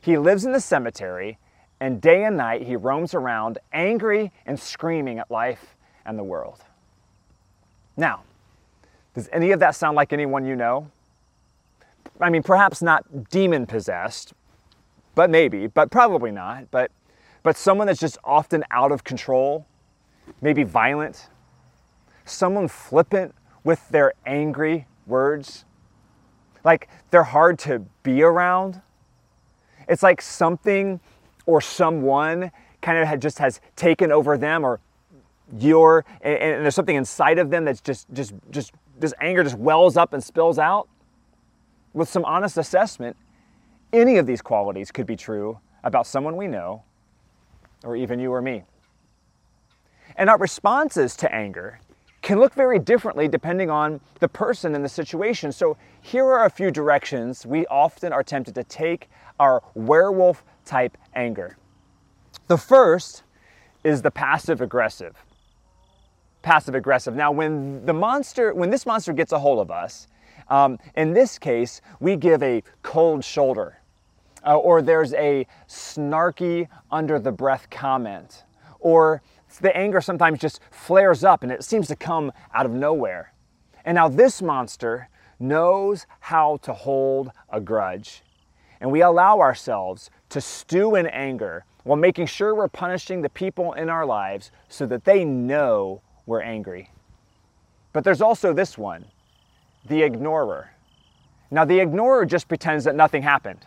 He 0.00 0.16
lives 0.16 0.46
in 0.46 0.52
the 0.52 0.60
cemetery 0.60 1.36
and 1.80 2.00
day 2.00 2.24
and 2.24 2.34
night 2.34 2.62
he 2.62 2.76
roams 2.76 3.12
around 3.12 3.58
angry 3.74 4.32
and 4.46 4.58
screaming 4.58 5.18
at 5.18 5.30
life 5.30 5.76
and 6.06 6.18
the 6.18 6.24
world. 6.24 6.64
Now, 7.94 8.22
does 9.12 9.28
any 9.34 9.50
of 9.50 9.60
that 9.60 9.74
sound 9.74 9.96
like 9.96 10.14
anyone 10.14 10.46
you 10.46 10.56
know? 10.56 10.90
I 12.22 12.30
mean, 12.30 12.42
perhaps 12.42 12.80
not 12.80 13.28
demon 13.28 13.66
possessed, 13.66 14.32
but 15.14 15.28
maybe, 15.28 15.66
but 15.66 15.90
probably 15.90 16.30
not. 16.30 16.70
But 16.70 16.90
but 17.48 17.56
someone 17.56 17.86
that's 17.86 17.98
just 17.98 18.18
often 18.24 18.62
out 18.70 18.92
of 18.92 19.04
control, 19.04 19.66
maybe 20.42 20.64
violent, 20.64 21.30
someone 22.26 22.68
flippant 22.68 23.34
with 23.64 23.88
their 23.88 24.12
angry 24.26 24.86
words. 25.06 25.64
Like 26.62 26.90
they're 27.10 27.22
hard 27.22 27.58
to 27.60 27.86
be 28.02 28.22
around. 28.22 28.82
It's 29.88 30.02
like 30.02 30.20
something 30.20 31.00
or 31.46 31.62
someone 31.62 32.50
kind 32.82 32.98
of 32.98 33.18
just 33.18 33.38
has 33.38 33.62
taken 33.76 34.12
over 34.12 34.36
them 34.36 34.62
or 34.62 34.78
your 35.58 36.04
and, 36.20 36.34
and 36.34 36.62
there's 36.64 36.74
something 36.74 36.96
inside 36.96 37.38
of 37.38 37.48
them 37.48 37.64
that's 37.64 37.80
just 37.80 38.12
just 38.12 38.34
just 38.50 38.74
this 39.00 39.14
anger 39.22 39.42
just 39.42 39.56
wells 39.56 39.96
up 39.96 40.12
and 40.12 40.22
spills 40.22 40.58
out. 40.58 40.86
With 41.94 42.10
some 42.10 42.26
honest 42.26 42.58
assessment, 42.58 43.16
any 43.90 44.18
of 44.18 44.26
these 44.26 44.42
qualities 44.42 44.90
could 44.90 45.06
be 45.06 45.16
true 45.16 45.60
about 45.82 46.06
someone 46.06 46.36
we 46.36 46.46
know 46.46 46.82
or 47.84 47.96
even 47.96 48.18
you 48.18 48.32
or 48.32 48.42
me. 48.42 48.64
And 50.16 50.28
our 50.28 50.38
responses 50.38 51.14
to 51.16 51.32
anger 51.32 51.80
can 52.22 52.40
look 52.40 52.54
very 52.54 52.78
differently 52.78 53.28
depending 53.28 53.70
on 53.70 54.00
the 54.20 54.28
person 54.28 54.74
and 54.74 54.84
the 54.84 54.88
situation. 54.88 55.52
So, 55.52 55.76
here 56.00 56.24
are 56.24 56.44
a 56.44 56.50
few 56.50 56.70
directions 56.70 57.46
we 57.46 57.66
often 57.66 58.12
are 58.12 58.22
tempted 58.22 58.54
to 58.56 58.64
take 58.64 59.08
our 59.38 59.62
werewolf 59.74 60.44
type 60.64 60.96
anger. 61.14 61.56
The 62.48 62.58
first 62.58 63.22
is 63.84 64.02
the 64.02 64.10
passive 64.10 64.60
aggressive. 64.60 65.16
Passive 66.42 66.74
aggressive. 66.74 67.14
Now, 67.14 67.30
when 67.30 67.84
the 67.86 67.92
monster, 67.92 68.54
when 68.54 68.70
this 68.70 68.86
monster 68.86 69.12
gets 69.12 69.32
a 69.32 69.38
hold 69.38 69.60
of 69.60 69.70
us, 69.70 70.08
um, 70.48 70.78
in 70.96 71.12
this 71.12 71.38
case, 71.38 71.80
we 72.00 72.16
give 72.16 72.42
a 72.42 72.62
cold 72.82 73.24
shoulder 73.24 73.77
uh, 74.48 74.56
or 74.56 74.80
there's 74.80 75.12
a 75.12 75.46
snarky 75.68 76.68
under 76.90 77.18
the 77.18 77.30
breath 77.30 77.68
comment, 77.70 78.44
or 78.80 79.20
the 79.60 79.76
anger 79.76 80.00
sometimes 80.00 80.38
just 80.38 80.60
flares 80.70 81.22
up 81.22 81.42
and 81.42 81.52
it 81.52 81.62
seems 81.62 81.86
to 81.88 81.96
come 81.96 82.32
out 82.54 82.64
of 82.64 82.72
nowhere. 82.72 83.34
And 83.84 83.96
now 83.96 84.08
this 84.08 84.40
monster 84.40 85.08
knows 85.38 86.06
how 86.20 86.56
to 86.62 86.72
hold 86.72 87.30
a 87.50 87.60
grudge. 87.60 88.22
And 88.80 88.90
we 88.90 89.02
allow 89.02 89.40
ourselves 89.40 90.10
to 90.30 90.40
stew 90.40 90.94
in 90.94 91.06
anger 91.06 91.64
while 91.84 91.96
making 91.96 92.26
sure 92.26 92.54
we're 92.54 92.68
punishing 92.68 93.20
the 93.20 93.28
people 93.28 93.74
in 93.74 93.90
our 93.90 94.06
lives 94.06 94.50
so 94.68 94.86
that 94.86 95.04
they 95.04 95.24
know 95.24 96.00
we're 96.26 96.42
angry. 96.42 96.90
But 97.92 98.04
there's 98.04 98.22
also 98.22 98.52
this 98.52 98.78
one 98.78 99.04
the 99.86 100.02
ignorer. 100.02 100.70
Now, 101.50 101.64
the 101.64 101.80
ignorer 101.80 102.26
just 102.26 102.46
pretends 102.46 102.84
that 102.84 102.94
nothing 102.94 103.22
happened. 103.22 103.64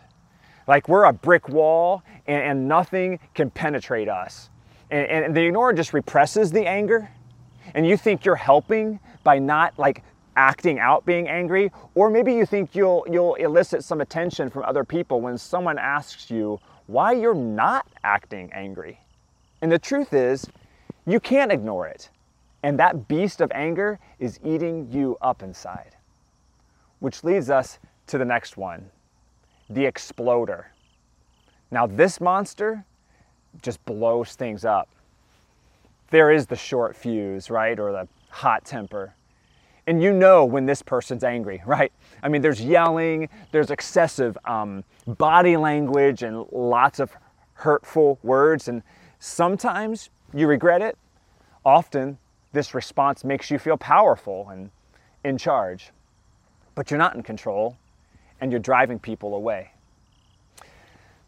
Like 0.66 0.88
we're 0.88 1.04
a 1.04 1.12
brick 1.12 1.48
wall 1.48 2.02
and, 2.26 2.42
and 2.42 2.68
nothing 2.68 3.18
can 3.34 3.50
penetrate 3.50 4.08
us. 4.08 4.50
And, 4.90 5.06
and 5.06 5.36
the 5.36 5.42
ignorer 5.42 5.72
just 5.72 5.92
represses 5.92 6.50
the 6.50 6.66
anger. 6.66 7.10
And 7.74 7.86
you 7.86 7.96
think 7.96 8.24
you're 8.24 8.36
helping 8.36 9.00
by 9.24 9.38
not 9.38 9.78
like 9.78 10.02
acting 10.36 10.78
out 10.78 11.04
being 11.04 11.28
angry, 11.28 11.70
or 11.94 12.10
maybe 12.10 12.32
you 12.32 12.46
think 12.46 12.74
you'll 12.74 13.04
you'll 13.10 13.34
elicit 13.34 13.84
some 13.84 14.00
attention 14.00 14.50
from 14.50 14.64
other 14.64 14.84
people 14.84 15.20
when 15.20 15.36
someone 15.36 15.78
asks 15.78 16.30
you 16.30 16.58
why 16.86 17.12
you're 17.12 17.34
not 17.34 17.86
acting 18.02 18.50
angry. 18.52 18.98
And 19.60 19.70
the 19.70 19.78
truth 19.78 20.12
is, 20.12 20.46
you 21.06 21.20
can't 21.20 21.52
ignore 21.52 21.86
it. 21.86 22.10
And 22.62 22.78
that 22.78 23.08
beast 23.08 23.40
of 23.40 23.50
anger 23.52 23.98
is 24.18 24.38
eating 24.44 24.88
you 24.90 25.16
up 25.20 25.42
inside. 25.42 25.96
Which 27.00 27.24
leads 27.24 27.50
us 27.50 27.78
to 28.08 28.18
the 28.18 28.24
next 28.24 28.56
one 28.56 28.90
the 29.74 29.84
exploder. 29.84 30.68
Now, 31.70 31.86
this 31.86 32.20
monster 32.20 32.84
just 33.62 33.84
blows 33.84 34.34
things 34.34 34.64
up. 34.64 34.88
There 36.10 36.30
is 36.30 36.46
the 36.46 36.56
short 36.56 36.94
fuse, 36.94 37.50
right? 37.50 37.78
Or 37.78 37.92
the 37.92 38.08
hot 38.28 38.64
temper. 38.64 39.14
And 39.86 40.02
you 40.02 40.12
know 40.12 40.44
when 40.44 40.66
this 40.66 40.82
person's 40.82 41.24
angry, 41.24 41.62
right? 41.66 41.92
I 42.22 42.28
mean, 42.28 42.42
there's 42.42 42.60
yelling, 42.60 43.28
there's 43.50 43.70
excessive 43.70 44.36
um, 44.44 44.84
body 45.06 45.56
language, 45.56 46.22
and 46.22 46.46
lots 46.52 47.00
of 47.00 47.16
hurtful 47.54 48.18
words. 48.22 48.68
And 48.68 48.82
sometimes 49.18 50.10
you 50.34 50.46
regret 50.46 50.82
it. 50.82 50.96
Often, 51.64 52.18
this 52.52 52.74
response 52.74 53.24
makes 53.24 53.50
you 53.50 53.58
feel 53.58 53.76
powerful 53.76 54.48
and 54.50 54.70
in 55.24 55.38
charge. 55.38 55.90
But 56.74 56.90
you're 56.90 56.98
not 56.98 57.14
in 57.14 57.22
control 57.22 57.76
and 58.42 58.50
you're 58.50 58.60
driving 58.60 58.98
people 58.98 59.36
away. 59.36 59.70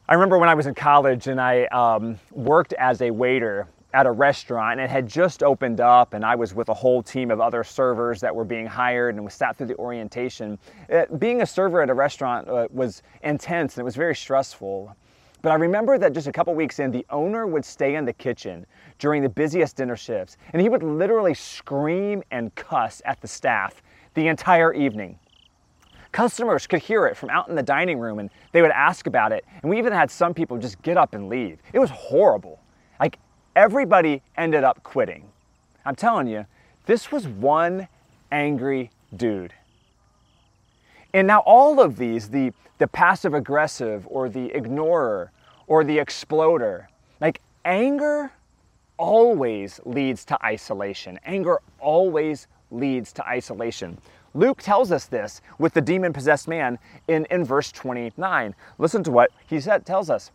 I 0.09 0.14
remember 0.14 0.37
when 0.37 0.49
I 0.49 0.54
was 0.54 0.66
in 0.66 0.75
college 0.75 1.28
and 1.28 1.40
I 1.40 1.64
um, 1.66 2.18
worked 2.33 2.75
as 2.75 3.00
a 3.00 3.11
waiter 3.11 3.68
at 3.94 4.04
a 4.04 4.11
restaurant 4.11 4.80
and 4.80 4.90
it 4.90 4.90
had 4.90 5.06
just 5.06 5.44
opened 5.44 5.80
up 5.80 6.12
and 6.12 6.25
I 6.25 6.35
was 6.35 6.54
with 6.54 6.68
a 6.68 6.75
whole 6.75 7.04
team 7.04 7.30
of 7.30 7.40
other 7.40 7.62
servers 7.62 8.21
that 8.21 8.35
were 8.35 8.44
being 8.44 8.66
hired 8.66 9.14
and 9.14 9.25
we 9.25 9.30
sat 9.30 9.56
through 9.56 9.68
the 9.68 9.76
orientation. 9.76 10.59
It, 10.88 11.09
uh, 11.11 11.16
being 11.16 11.40
a 11.40 11.47
server 11.47 11.80
at 11.80 11.88
a 11.88 11.94
restaurant 11.94 12.49
uh, 12.49 12.66
was 12.73 13.04
intense 13.23 13.76
and 13.76 13.83
it 13.83 13.85
was 13.85 13.94
very 13.94 14.16
stressful. 14.16 14.94
But 15.40 15.52
I 15.52 15.54
remember 15.54 15.99
that 15.99 16.14
just 16.14 16.26
a 16.26 16.33
couple 16.33 16.52
weeks 16.56 16.80
in, 16.80 16.90
the 16.90 17.06
owner 17.11 17.47
would 17.47 17.64
stay 17.64 17.94
in 17.94 18.04
the 18.04 18.12
kitchen 18.12 18.66
during 18.99 19.23
the 19.23 19.28
busiest 19.28 19.76
dinner 19.76 19.97
shifts 19.97 20.37
and 20.52 20.61
he 20.61 20.68
would 20.68 20.83
literally 20.83 21.35
scream 21.35 22.25
and 22.33 22.52
cuss 22.56 23.00
at 23.04 23.21
the 23.21 23.28
staff 23.28 23.83
the 24.14 24.26
entire 24.26 24.75
evening. 24.75 25.16
Customers 26.14 26.68
could 26.68 26.78
hear 26.78 27.06
it 27.06 27.16
from 27.16 27.28
out 27.28 27.49
in 27.49 27.56
the 27.56 27.62
dining 27.62 27.99
room 27.99 28.21
and 28.21 28.30
they 28.52 28.62
would 28.62 28.71
ask 28.71 29.09
about 29.09 29.33
it. 29.33 29.44
And 29.61 29.68
we 29.68 29.78
even 29.78 29.92
had 29.92 30.12
some 30.12 30.33
people 30.33 30.56
just 30.59 30.80
get 30.83 30.97
up 30.97 31.12
and 31.12 31.28
leave. 31.28 31.59
It 31.73 31.80
was 31.80 31.90
horrible. 31.90 32.61
Like 33.00 33.18
everybody 33.56 34.23
ended 34.37 34.62
up 34.62 34.85
quitting. 34.85 35.28
I'm 35.85 35.97
telling 35.97 36.28
you, 36.28 36.47
this 36.87 37.11
was 37.11 37.26
one 37.26 37.88
angry 38.30 38.92
dude. 39.16 39.54
And 41.12 41.26
now 41.26 41.40
all 41.40 41.80
of 41.80 41.97
these, 41.97 42.28
the, 42.28 42.52
the 42.78 42.87
passive 42.87 43.35
aggressive 43.35 44.06
or 44.09 44.28
the 44.28 44.52
ignorer 44.52 45.33
or 45.66 45.83
the 45.83 45.99
exploder, 45.99 46.88
like 47.21 47.40
anger 47.64 48.30
always 48.99 49.80
leads 49.85 50.25
to 50.26 50.47
isolation. 50.47 51.18
Anger 51.25 51.59
always 51.80 52.47
leads 52.71 53.12
to 53.14 53.26
isolation. 53.26 53.99
Luke 54.34 54.60
tells 54.60 54.90
us 54.90 55.06
this 55.06 55.40
with 55.58 55.74
the 55.74 55.80
demon 55.80 56.12
possessed 56.12 56.48
man 56.48 56.78
in, 57.06 57.24
in 57.30 57.44
verse 57.44 57.70
29. 57.70 58.54
Listen 58.78 59.04
to 59.04 59.10
what 59.10 59.30
he 59.46 59.60
said, 59.60 59.86
tells 59.86 60.10
us. 60.10 60.30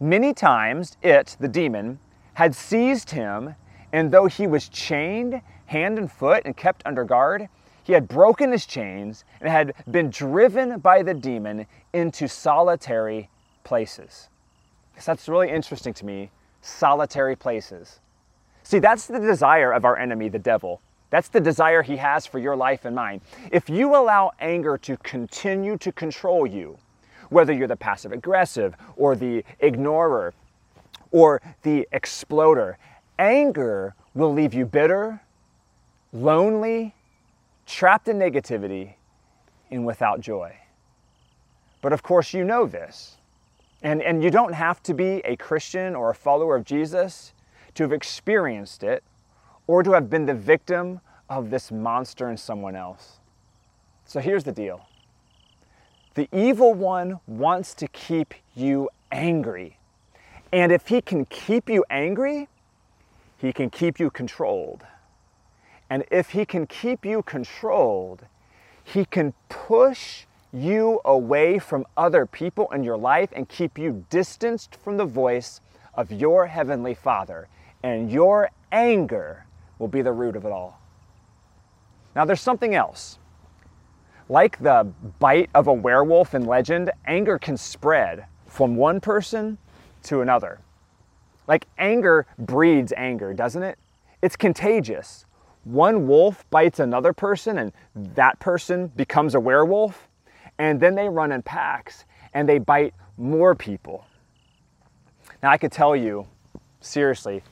Many 0.00 0.32
times 0.32 0.96
it, 1.02 1.36
the 1.40 1.48
demon, 1.48 1.98
had 2.34 2.54
seized 2.54 3.10
him, 3.10 3.54
and 3.92 4.10
though 4.10 4.26
he 4.26 4.46
was 4.46 4.68
chained 4.68 5.42
hand 5.66 5.98
and 5.98 6.10
foot 6.10 6.42
and 6.44 6.56
kept 6.56 6.82
under 6.86 7.04
guard, 7.04 7.48
he 7.84 7.92
had 7.92 8.06
broken 8.06 8.52
his 8.52 8.64
chains 8.64 9.24
and 9.40 9.50
had 9.50 9.74
been 9.90 10.08
driven 10.08 10.78
by 10.78 11.02
the 11.02 11.14
demon 11.14 11.66
into 11.92 12.28
solitary 12.28 13.28
places. 13.64 14.28
So 14.98 15.12
that's 15.12 15.28
really 15.28 15.50
interesting 15.50 15.94
to 15.94 16.06
me 16.06 16.30
solitary 16.60 17.34
places. 17.34 17.98
See, 18.62 18.78
that's 18.78 19.06
the 19.06 19.18
desire 19.18 19.72
of 19.72 19.84
our 19.84 19.96
enemy, 19.96 20.28
the 20.28 20.38
devil. 20.38 20.80
That's 21.12 21.28
the 21.28 21.40
desire 21.40 21.82
he 21.82 21.98
has 21.98 22.24
for 22.24 22.38
your 22.38 22.56
life 22.56 22.86
and 22.86 22.96
mine. 22.96 23.20
If 23.50 23.68
you 23.68 23.94
allow 23.94 24.32
anger 24.40 24.78
to 24.78 24.96
continue 24.96 25.76
to 25.76 25.92
control 25.92 26.46
you, 26.46 26.78
whether 27.28 27.52
you're 27.52 27.68
the 27.68 27.76
passive 27.76 28.12
aggressive 28.12 28.74
or 28.96 29.14
the 29.14 29.44
ignorer 29.60 30.32
or 31.10 31.42
the 31.64 31.86
exploder, 31.92 32.78
anger 33.18 33.94
will 34.14 34.32
leave 34.32 34.54
you 34.54 34.64
bitter, 34.64 35.20
lonely, 36.14 36.94
trapped 37.66 38.08
in 38.08 38.18
negativity, 38.18 38.94
and 39.70 39.84
without 39.84 40.18
joy. 40.18 40.56
But 41.82 41.92
of 41.92 42.02
course, 42.02 42.32
you 42.32 42.42
know 42.42 42.64
this. 42.64 43.18
And, 43.82 44.00
and 44.00 44.24
you 44.24 44.30
don't 44.30 44.54
have 44.54 44.82
to 44.84 44.94
be 44.94 45.20
a 45.26 45.36
Christian 45.36 45.94
or 45.94 46.08
a 46.08 46.14
follower 46.14 46.56
of 46.56 46.64
Jesus 46.64 47.34
to 47.74 47.82
have 47.82 47.92
experienced 47.92 48.82
it 48.82 49.04
or 49.66 49.82
to 49.82 49.92
have 49.92 50.10
been 50.10 50.26
the 50.26 50.34
victim 50.34 51.00
of 51.28 51.50
this 51.50 51.70
monster 51.70 52.30
in 52.30 52.36
someone 52.36 52.76
else. 52.76 53.18
So 54.04 54.20
here's 54.20 54.44
the 54.44 54.52
deal 54.52 54.86
the 56.14 56.28
evil 56.32 56.74
one 56.74 57.20
wants 57.26 57.74
to 57.74 57.88
keep 57.88 58.34
you 58.54 58.90
angry. 59.10 59.78
And 60.52 60.70
if 60.70 60.88
he 60.88 61.00
can 61.00 61.24
keep 61.24 61.70
you 61.70 61.84
angry, 61.88 62.48
he 63.38 63.52
can 63.52 63.70
keep 63.70 63.98
you 63.98 64.10
controlled. 64.10 64.84
And 65.88 66.04
if 66.10 66.30
he 66.30 66.44
can 66.44 66.66
keep 66.66 67.04
you 67.04 67.22
controlled, 67.22 68.26
he 68.84 69.04
can 69.04 69.32
push 69.48 70.24
you 70.52 71.00
away 71.04 71.58
from 71.58 71.86
other 71.96 72.26
people 72.26 72.70
in 72.72 72.84
your 72.84 72.98
life 72.98 73.30
and 73.32 73.48
keep 73.48 73.78
you 73.78 74.04
distanced 74.10 74.76
from 74.76 74.98
the 74.98 75.06
voice 75.06 75.60
of 75.94 76.12
your 76.12 76.46
Heavenly 76.46 76.94
Father. 76.94 77.48
And 77.82 78.12
your 78.12 78.50
anger 78.70 79.46
will 79.82 79.88
be 79.88 80.00
the 80.00 80.12
root 80.12 80.36
of 80.36 80.44
it 80.44 80.52
all. 80.52 80.80
Now, 82.14 82.24
there's 82.24 82.40
something 82.40 82.76
else. 82.76 83.18
Like 84.28 84.56
the 84.60 84.86
bite 85.18 85.50
of 85.56 85.66
a 85.66 85.72
werewolf 85.72 86.34
in 86.34 86.46
legend, 86.46 86.92
anger 87.04 87.36
can 87.36 87.56
spread 87.56 88.24
from 88.46 88.76
one 88.76 89.00
person 89.00 89.58
to 90.04 90.20
another. 90.20 90.60
Like 91.48 91.66
anger 91.78 92.26
breeds 92.38 92.92
anger, 92.96 93.34
doesn't 93.34 93.64
it? 93.64 93.76
It's 94.22 94.36
contagious. 94.36 95.26
One 95.64 96.06
wolf 96.06 96.48
bites 96.50 96.78
another 96.78 97.12
person, 97.12 97.58
and 97.58 97.72
that 97.94 98.38
person 98.38 98.86
becomes 98.86 99.34
a 99.34 99.40
werewolf 99.40 100.08
and 100.58 100.78
then 100.78 100.94
they 100.94 101.08
run 101.08 101.32
in 101.32 101.42
packs 101.42 102.04
and 102.34 102.48
they 102.48 102.58
bite 102.58 102.94
more 103.16 103.56
people. 103.56 104.06
Now, 105.42 105.50
I 105.50 105.56
could 105.56 105.72
tell 105.72 105.96
you, 105.96 106.28
seriously, 106.80 107.42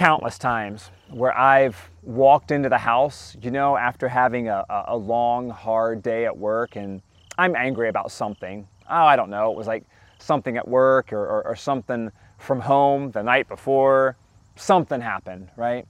countless 0.00 0.38
times 0.38 0.90
where 1.10 1.36
I've 1.36 1.90
walked 2.02 2.52
into 2.52 2.70
the 2.70 2.78
house, 2.78 3.36
you 3.42 3.50
know, 3.50 3.76
after 3.76 4.08
having 4.08 4.48
a, 4.48 4.64
a 4.88 4.96
long, 4.96 5.50
hard 5.50 6.02
day 6.02 6.24
at 6.24 6.34
work, 6.34 6.74
and 6.74 7.02
I'm 7.36 7.54
angry 7.54 7.90
about 7.90 8.10
something. 8.10 8.66
Oh, 8.88 9.04
I 9.04 9.14
don't 9.14 9.28
know. 9.28 9.52
It 9.52 9.58
was 9.58 9.66
like 9.66 9.84
something 10.18 10.56
at 10.56 10.66
work 10.66 11.12
or, 11.12 11.20
or, 11.20 11.46
or 11.48 11.54
something 11.54 12.10
from 12.38 12.60
home 12.60 13.10
the 13.10 13.22
night 13.22 13.46
before. 13.46 14.16
Something 14.56 15.02
happened, 15.02 15.50
right? 15.54 15.86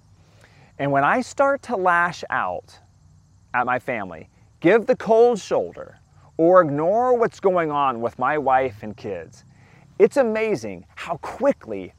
And 0.81 0.91
when 0.91 1.05
I 1.05 1.21
start 1.21 1.63
to 1.63 1.77
lash 1.77 2.25
out 2.31 2.81
at 3.55 3.65
my 3.65 3.79
family, 3.79 4.29
give 4.59 4.87
the 4.87 4.97
cold 4.97 5.39
shoulder, 5.39 6.01
or 6.37 6.63
ignore 6.63 7.17
what's 7.17 7.39
going 7.39 7.71
on 7.71 8.01
with 8.01 8.19
my 8.19 8.39
wife 8.39 8.83
and 8.83 8.97
kids, 8.97 9.45
it's 10.01 10.17
amazing 10.17 10.85
how 10.97 11.17
quickly 11.19 11.95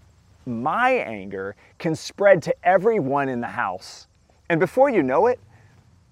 my 0.46 0.92
anger 0.92 1.56
can 1.80 1.96
spread 1.96 2.42
to 2.44 2.56
everyone 2.64 3.30
in 3.30 3.42
the 3.42 3.48
house. 3.48 4.08
And 4.50 4.60
before 4.60 4.90
you 4.90 5.04
know 5.04 5.28
it, 5.28 5.40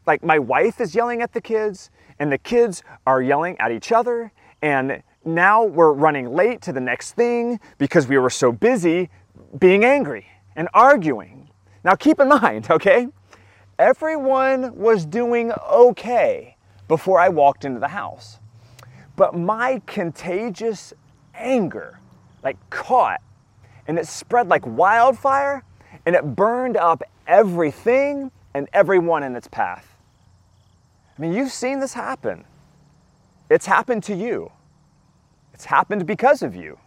like 0.06 0.24
my 0.24 0.40
wife 0.40 0.80
is 0.82 0.96
yelling 0.96 1.22
at 1.22 1.34
the 1.34 1.42
kids, 1.42 1.92
and 2.20 2.32
the 2.32 2.38
kids 2.38 2.84
are 3.06 3.22
yelling 3.22 3.58
at 3.60 3.72
each 3.72 3.92
other, 3.92 4.32
and 4.62 5.04
now 5.26 5.64
we're 5.64 5.94
running 5.94 6.34
late 6.34 6.62
to 6.62 6.74
the 6.74 6.82
next 6.82 7.14
thing 7.14 7.60
because 7.78 8.08
we 8.08 8.18
were 8.18 8.30
so 8.30 8.52
busy 8.52 9.10
being 9.58 9.84
angry 9.86 10.26
and 10.56 10.68
arguing. 10.74 11.50
Now 11.84 11.96
keep 11.96 12.20
in 12.20 12.28
mind, 12.42 12.70
okay? 12.70 13.08
Everyone 13.78 14.76
was 14.76 15.06
doing 15.06 15.52
okay 15.72 16.58
before 16.88 17.20
I 17.20 17.30
walked 17.30 17.64
into 17.64 17.80
the 17.80 17.88
house. 17.88 18.40
But 19.16 19.36
my 19.36 19.82
contagious 19.86 20.94
anger, 21.34 22.00
like 22.44 22.58
caught, 22.70 23.22
and 23.90 23.98
it 23.98 24.06
spread 24.06 24.48
like 24.50 24.64
wildfire, 24.68 25.64
and 26.06 26.16
it 26.16 26.36
burned 26.36 26.78
up 26.78 27.02
everything 27.26 28.30
and 28.54 28.70
everyone 28.72 29.24
in 29.24 29.36
its 29.36 29.48
path. 29.48 29.98
I 31.18 31.22
mean, 31.22 31.34
you've 31.34 31.52
seen 31.52 31.80
this 31.80 31.96
happen. 31.96 32.46
It's 33.50 33.66
happened 33.66 34.04
to 34.04 34.16
you. 34.16 34.52
It's 35.56 35.66
happened 35.66 36.06
because 36.06 36.44
of 36.44 36.56
you. 36.56 36.78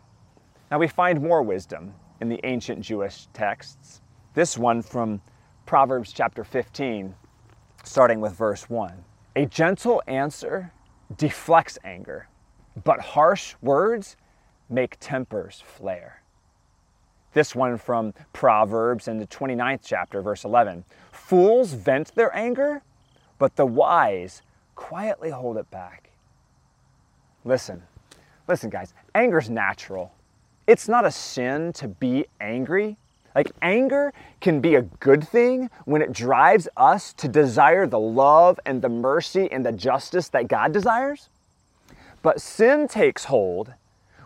Now 0.71 0.79
we 0.79 0.87
find 0.87 1.21
more 1.21 1.43
wisdom 1.43 1.93
in 2.21 2.29
the 2.29 2.38
ancient 2.45 2.81
Jewish 2.83 3.27
texts. 3.33 4.01
This 4.35 4.57
one 4.57 4.81
from 4.81 5.21
Proverbs 5.67 6.12
chapter 6.12 6.45
15, 6.45 7.17
starting 7.83 8.21
with 8.21 8.35
verse 8.35 8.71
1. 8.71 8.93
A 9.35 9.47
gentle 9.47 10.01
answer 10.07 10.71
deflects 11.17 11.79
anger, 11.83 12.29
but 12.85 13.01
harsh 13.01 13.57
words 13.61 14.17
make 14.71 14.97
tempers 15.01 15.61
flare. 15.67 16.22
This 17.33 17.55
one 17.55 17.79
from 17.79 18.12
Proverbs 18.33 19.09
in 19.09 19.18
the 19.18 19.27
29th 19.27 19.81
chapter, 19.83 20.21
verse 20.21 20.45
11. 20.45 20.85
Fools 21.11 21.73
vent 21.73 22.14
their 22.14 22.35
anger, 22.37 22.83
but 23.38 23.57
the 23.57 23.66
wise 23.66 24.42
quietly 24.75 25.31
hold 25.31 25.57
it 25.57 25.71
back. 25.71 26.11
Listen, 27.45 27.83
listen, 28.49 28.71
guys, 28.71 28.92
anger's 29.14 29.49
natural. 29.49 30.12
It's 30.66 30.88
not 30.88 31.07
a 31.07 31.11
sin 31.11 31.73
to 31.75 31.88
be 31.88 32.27
angry. 32.40 32.97
Like 33.35 33.51
anger 33.62 34.12
can 34.40 34.61
be 34.61 34.75
a 34.75 34.83
good 34.83 35.27
thing 35.27 35.71
when 35.87 36.03
it 36.03 36.12
drives 36.12 36.68
us 36.77 37.14
to 37.14 37.29
desire 37.29 37.87
the 37.87 37.99
love 37.99 38.61
and 38.66 38.83
the 38.83 38.90
mercy 38.90 39.51
and 39.51 39.64
the 39.64 39.73
justice 39.73 40.29
that 40.29 40.49
God 40.49 40.73
desires. 40.73 41.31
But 42.21 42.40
sin 42.40 42.88
takes 42.88 43.25
hold 43.25 43.73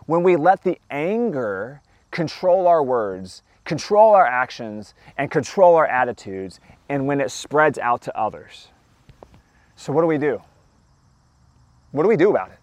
when 0.05 0.23
we 0.23 0.35
let 0.35 0.63
the 0.63 0.77
anger 0.91 1.81
control 2.17 2.67
our 2.67 2.81
words, 2.81 3.43
control 3.63 4.15
our 4.15 4.25
actions, 4.25 4.95
and 5.19 5.29
control 5.29 5.75
our 5.75 5.85
attitudes, 5.85 6.59
and 6.89 7.05
when 7.05 7.21
it 7.21 7.29
spreads 7.29 7.77
out 7.77 8.01
to 8.01 8.19
others. 8.19 8.69
So, 9.75 9.93
what 9.93 10.01
do 10.01 10.07
we 10.07 10.17
do? 10.17 10.41
What 11.91 12.01
do 12.01 12.09
we 12.09 12.17
do 12.17 12.31
about 12.31 12.49
it? 12.49 12.57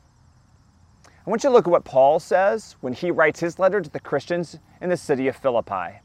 I 1.06 1.30
want 1.30 1.44
you 1.44 1.50
to 1.50 1.54
look 1.54 1.68
at 1.68 1.70
what 1.70 1.84
Paul 1.84 2.18
says 2.18 2.74
when 2.80 2.94
he 2.94 3.12
writes 3.12 3.38
his 3.38 3.60
letter 3.60 3.80
to 3.80 3.88
the 3.88 4.00
Christians 4.00 4.58
in 4.80 4.90
the 4.90 4.96
city 4.96 5.28
of 5.28 5.36
Philippi. 5.36 6.00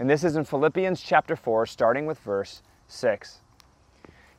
And 0.00 0.10
this 0.10 0.24
is 0.24 0.34
in 0.34 0.42
Philippians 0.42 1.00
chapter 1.00 1.36
4, 1.36 1.66
starting 1.66 2.04
with 2.04 2.18
verse 2.18 2.62
6. 2.88 3.38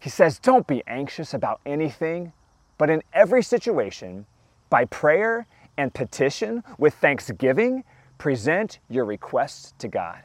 He 0.02 0.10
says, 0.10 0.38
Don't 0.38 0.68
be 0.68 0.84
anxious 0.86 1.34
about 1.34 1.62
anything, 1.66 2.34
but 2.78 2.90
in 2.90 3.04
every 3.14 3.42
situation, 3.42 4.26
by 4.70 4.84
prayer 4.84 5.48
and 5.78 5.94
petition 5.94 6.62
with 6.78 6.94
thanksgiving, 6.96 7.86
present 8.20 8.78
your 8.88 9.06
requests 9.06 9.74
to 9.80 9.88
God. 9.88 10.20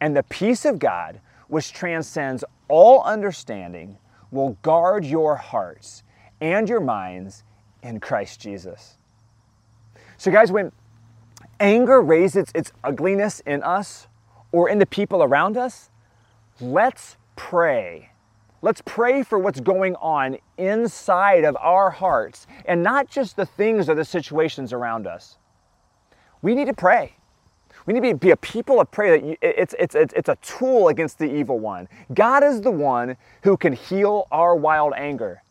And 0.00 0.16
the 0.16 0.24
peace 0.24 0.64
of 0.64 0.80
God, 0.80 1.20
which 1.46 1.72
transcends 1.72 2.42
all 2.66 3.04
understanding, 3.04 3.98
will 4.32 4.58
guard 4.62 5.04
your 5.04 5.36
hearts 5.36 6.02
and 6.40 6.68
your 6.68 6.80
minds 6.80 7.44
in 7.84 8.00
Christ 8.00 8.40
Jesus. 8.40 8.98
So, 10.16 10.32
guys, 10.32 10.50
when 10.50 10.72
anger 11.60 12.02
raises 12.02 12.50
its 12.54 12.72
ugliness 12.82 13.38
in 13.40 13.62
us, 13.62 14.08
or 14.54 14.68
in 14.68 14.78
the 14.78 14.86
people 14.86 15.24
around 15.24 15.56
us, 15.56 15.90
let's 16.60 17.16
pray. 17.34 18.10
Let's 18.62 18.80
pray 18.84 19.24
for 19.24 19.36
what's 19.36 19.58
going 19.58 19.96
on 19.96 20.38
inside 20.56 21.42
of 21.42 21.56
our 21.60 21.90
hearts 21.90 22.46
and 22.64 22.80
not 22.80 23.10
just 23.10 23.34
the 23.34 23.46
things 23.46 23.88
or 23.88 23.96
the 23.96 24.04
situations 24.04 24.72
around 24.72 25.08
us. 25.08 25.38
We 26.44 26.54
need 26.54 26.66
to 26.66 26.74
pray. 26.74 27.14
We 27.86 27.94
need 27.94 28.06
to 28.06 28.14
be 28.16 28.30
a 28.30 28.36
people 28.36 28.78
of 28.78 28.90
prayer 28.90 29.18
that 29.18 29.38
it's, 29.40 29.74
it's, 29.78 29.94
it's, 29.94 30.28
a 30.28 30.36
tool 30.42 30.88
against 30.88 31.18
the 31.18 31.24
evil 31.24 31.58
one. 31.58 31.88
God 32.12 32.44
is 32.44 32.60
the 32.60 32.70
one 32.70 33.16
who 33.44 33.56
can 33.56 33.72
heal 33.72 34.28
our 34.30 34.54
wild 34.54 34.92
anger. 34.94 35.42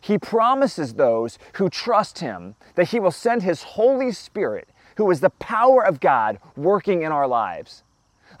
He 0.00 0.18
promises 0.18 0.94
those 0.94 1.38
who 1.54 1.70
trust 1.70 2.18
Him 2.18 2.56
that 2.74 2.88
He 2.88 2.98
will 2.98 3.12
send 3.12 3.44
His 3.44 3.62
Holy 3.62 4.10
Spirit 4.10 4.68
who 4.96 5.08
is 5.12 5.20
the 5.20 5.30
power 5.30 5.86
of 5.86 6.00
God 6.00 6.40
working 6.56 7.02
in 7.02 7.12
our 7.12 7.28
lives. 7.28 7.84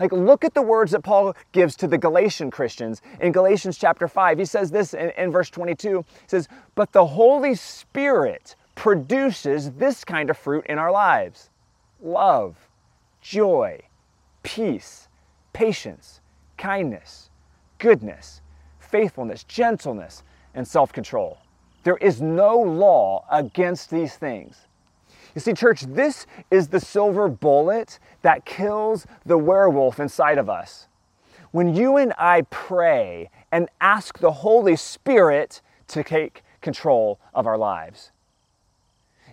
Like, 0.00 0.10
look 0.10 0.44
at 0.44 0.54
the 0.54 0.62
words 0.62 0.90
that 0.90 1.04
Paul 1.04 1.36
gives 1.52 1.76
to 1.76 1.86
the 1.86 1.98
Galatian 1.98 2.50
Christians 2.50 3.00
in 3.20 3.30
Galatians 3.30 3.78
chapter 3.78 4.08
5. 4.08 4.40
He 4.40 4.44
says 4.44 4.72
this 4.72 4.92
in, 4.92 5.10
in 5.10 5.30
verse 5.30 5.50
22 5.50 5.98
He 5.98 6.04
says, 6.26 6.48
But 6.74 6.90
the 6.90 7.06
Holy 7.06 7.54
Spirit 7.54 8.56
produces 8.74 9.70
this 9.72 10.04
kind 10.04 10.30
of 10.30 10.36
fruit 10.36 10.66
in 10.66 10.78
our 10.78 10.90
lives 10.90 11.50
love, 12.02 12.56
joy, 13.20 13.80
peace, 14.42 15.08
patience, 15.52 16.20
kindness, 16.58 17.30
goodness, 17.78 18.40
faithfulness, 18.78 19.44
gentleness, 19.44 20.22
and 20.54 20.66
self 20.66 20.92
control. 20.92 21.38
There 21.84 21.96
is 21.96 22.20
no 22.20 22.58
law 22.58 23.24
against 23.30 23.90
these 23.90 24.14
things. 24.16 24.66
You 25.34 25.40
see, 25.40 25.54
church, 25.54 25.82
this 25.82 26.26
is 26.50 26.68
the 26.68 26.80
silver 26.80 27.28
bullet 27.28 27.98
that 28.20 28.44
kills 28.44 29.06
the 29.24 29.38
werewolf 29.38 29.98
inside 29.98 30.38
of 30.38 30.50
us. 30.50 30.88
When 31.52 31.74
you 31.74 31.96
and 31.96 32.12
I 32.18 32.42
pray 32.50 33.30
and 33.50 33.68
ask 33.80 34.18
the 34.18 34.32
Holy 34.32 34.76
Spirit 34.76 35.60
to 35.88 36.04
take 36.04 36.42
control 36.60 37.18
of 37.34 37.46
our 37.46 37.58
lives. 37.58 38.10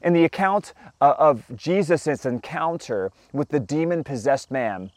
In 0.01 0.13
the 0.13 0.23
account 0.23 0.73
uh, 1.01 1.13
of 1.17 1.43
Jesus' 1.55 2.25
encounter 2.25 3.11
with 3.33 3.49
the 3.49 3.59
demon 3.59 4.03
possessed 4.03 4.49
man, 4.49 4.91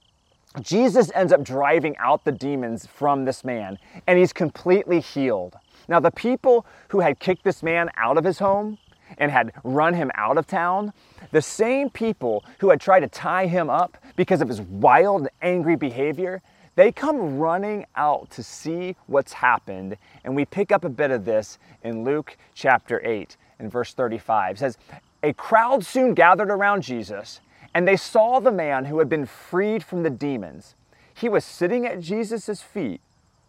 Jesus 0.61 1.11
ends 1.15 1.33
up 1.33 1.43
driving 1.43 1.97
out 1.97 2.25
the 2.25 2.33
demons 2.33 2.87
from 2.87 3.25
this 3.25 3.43
man, 3.43 3.79
and 4.07 4.19
he's 4.19 4.33
completely 4.33 5.01
healed. 5.01 5.57
Now, 5.89 5.99
the 5.99 6.11
people 6.11 6.67
who 6.89 7.01
had 7.01 7.19
kicked 7.19 7.43
this 7.43 7.63
man 7.63 7.91
out 7.97 8.19
of 8.19 8.25
his 8.25 8.39
home 8.39 8.79
and 9.19 9.31
had 9.31 9.53
run 9.65 9.95
him 9.95 10.11
out 10.15 10.39
of 10.39 10.47
town, 10.47 10.93
the 11.33 11.43
same 11.43 11.91
people 11.91 12.45
who 12.59 12.71
had 12.71 12.81
tried 12.81 13.01
to 13.01 13.09
tie 13.09 13.47
him 13.47 13.71
up 13.71 13.97
because 14.15 14.41
of 14.41 14.49
his 14.49 14.61
wild 14.61 15.23
and 15.23 15.31
angry 15.41 15.77
behavior, 15.77 16.43
they 16.75 16.93
come 16.93 17.39
running 17.39 17.87
out 17.97 18.31
to 18.31 18.43
see 18.43 18.97
what's 19.07 19.33
happened. 19.33 19.97
And 20.25 20.37
we 20.37 20.45
pick 20.45 20.71
up 20.71 20.85
a 20.85 20.89
bit 20.89 21.11
of 21.11 21.25
this 21.25 21.59
in 21.83 22.05
Luke 22.05 22.37
chapter 22.55 23.01
8 23.05 23.37
and 23.63 23.73
verse 23.73 23.95
35. 23.95 24.57
It 24.57 24.59
says, 24.59 24.79
A 25.23 25.33
crowd 25.33 25.85
soon 25.85 26.15
gathered 26.15 26.51
around 26.51 26.83
Jesus, 26.83 27.41
and 27.75 27.89
they 27.89 27.97
saw 27.97 28.41
the 28.41 28.53
man 28.53 28.85
who 28.87 28.99
had 28.99 29.09
been 29.09 29.25
freed 29.25 29.83
from 29.83 30.03
the 30.03 30.11
demons. 30.11 30.75
He 31.15 31.29
was 31.29 31.45
sitting 31.45 31.87
at 31.87 32.01
Jesus' 32.01 32.61
feet, 32.61 33.01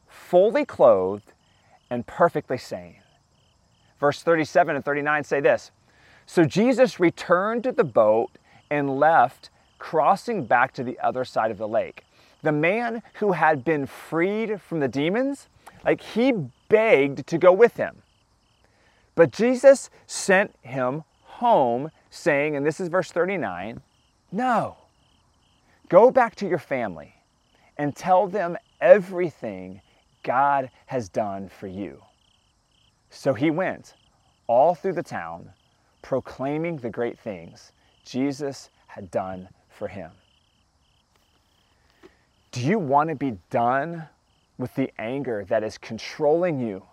fully 0.08 0.66
clothed 0.66 1.34
and 1.90 2.06
perfectly 2.06 2.58
sane. 2.58 2.98
Verse 4.00 4.22
37 4.22 4.76
and 4.76 4.86
39 4.86 5.24
say 5.24 5.40
this 5.40 5.72
So 6.26 6.46
Jesus 6.46 7.00
returned 7.00 7.64
to 7.64 7.72
the 7.72 7.84
boat 7.84 8.32
and 8.70 9.00
left, 9.00 9.50
crossing 9.80 10.46
back 10.46 10.74
to 10.74 10.84
the 10.84 11.00
other 11.00 11.26
side 11.26 11.52
of 11.52 11.58
the 11.58 11.68
lake. 11.68 12.04
The 12.42 12.52
man 12.52 13.02
who 13.16 13.32
had 13.32 13.64
been 13.64 13.86
freed 13.86 14.62
from 14.62 14.80
the 14.80 14.88
demons, 14.88 15.48
like 15.86 16.02
he 16.02 16.34
begged 16.68 17.26
to 17.28 17.38
go 17.38 17.54
with 17.54 17.78
him. 17.78 18.02
But 19.16 19.32
Jesus 19.32 19.90
sent 20.08 20.56
him 20.62 21.04
home, 21.22 21.92
saying, 22.10 22.56
and 22.56 22.66
this 22.66 22.80
is 22.80 22.88
verse 22.88 23.12
39 23.12 23.82
No, 24.32 24.78
go 25.90 26.12
back 26.12 26.36
to 26.36 26.48
your 26.48 26.60
family 26.60 27.16
and 27.78 27.96
tell 27.96 28.28
them 28.28 28.58
everything 28.82 29.82
God 30.24 30.70
has 30.86 31.10
done 31.10 31.50
for 31.50 31.68
you. 31.68 32.02
So 33.10 33.34
he 33.34 33.52
went 33.52 33.94
all 34.48 34.74
through 34.76 34.94
the 34.94 35.04
town, 35.04 35.50
proclaiming 36.02 36.78
the 36.78 36.90
great 36.90 37.20
things 37.20 37.72
Jesus 38.06 38.70
had 38.88 39.12
done 39.12 39.50
for 39.70 39.88
him. 39.88 40.12
Do 42.52 42.62
you 42.62 42.78
want 42.78 43.10
to 43.10 43.16
be 43.16 43.38
done 43.50 44.08
with 44.58 44.76
the 44.76 44.92
anger 45.00 45.46
that 45.50 45.64
is 45.64 45.78
controlling 45.78 46.60
you 46.60 46.84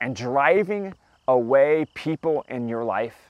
and 0.00 0.14
driving 0.14 0.94
away 1.28 1.86
people 1.94 2.44
in 2.48 2.68
your 2.68 2.82
life? 2.82 3.28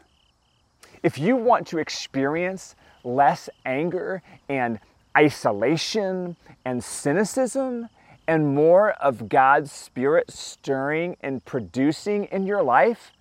If 1.02 1.18
you 1.18 1.36
want 1.36 1.66
to 1.68 1.78
experience 1.78 2.74
less 3.04 3.50
anger 3.66 4.22
and 4.48 4.80
isolation 5.16 6.36
and 6.64 6.82
cynicism 6.82 7.88
and 8.26 8.54
more 8.54 8.92
of 8.92 9.28
God's 9.28 9.72
Spirit 9.72 10.30
stirring 10.30 11.16
and 11.20 11.44
producing 11.44 12.24
in 12.24 12.46
your 12.46 12.62
life, 12.62 13.12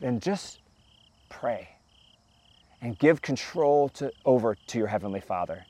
then 0.00 0.20
just 0.20 0.58
pray 1.28 1.68
and 2.80 2.98
give 2.98 3.22
control 3.22 3.88
to, 3.90 4.12
over 4.24 4.56
to 4.66 4.78
your 4.78 4.88
Heavenly 4.88 5.20
Father. 5.20 5.64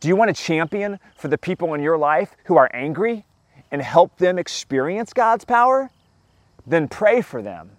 Do 0.00 0.08
you 0.08 0.16
want 0.16 0.34
to 0.34 0.42
champion 0.42 1.00
for 1.16 1.28
the 1.28 1.38
people 1.38 1.74
in 1.74 1.82
your 1.82 1.98
life 1.98 2.36
who 2.44 2.56
are 2.56 2.70
angry 2.72 3.24
and 3.70 3.82
help 3.82 4.16
them 4.18 4.38
experience 4.38 5.12
God's 5.12 5.44
power? 5.44 5.90
Then 6.68 6.86
pray 6.86 7.22
for 7.22 7.40
them. 7.40 7.70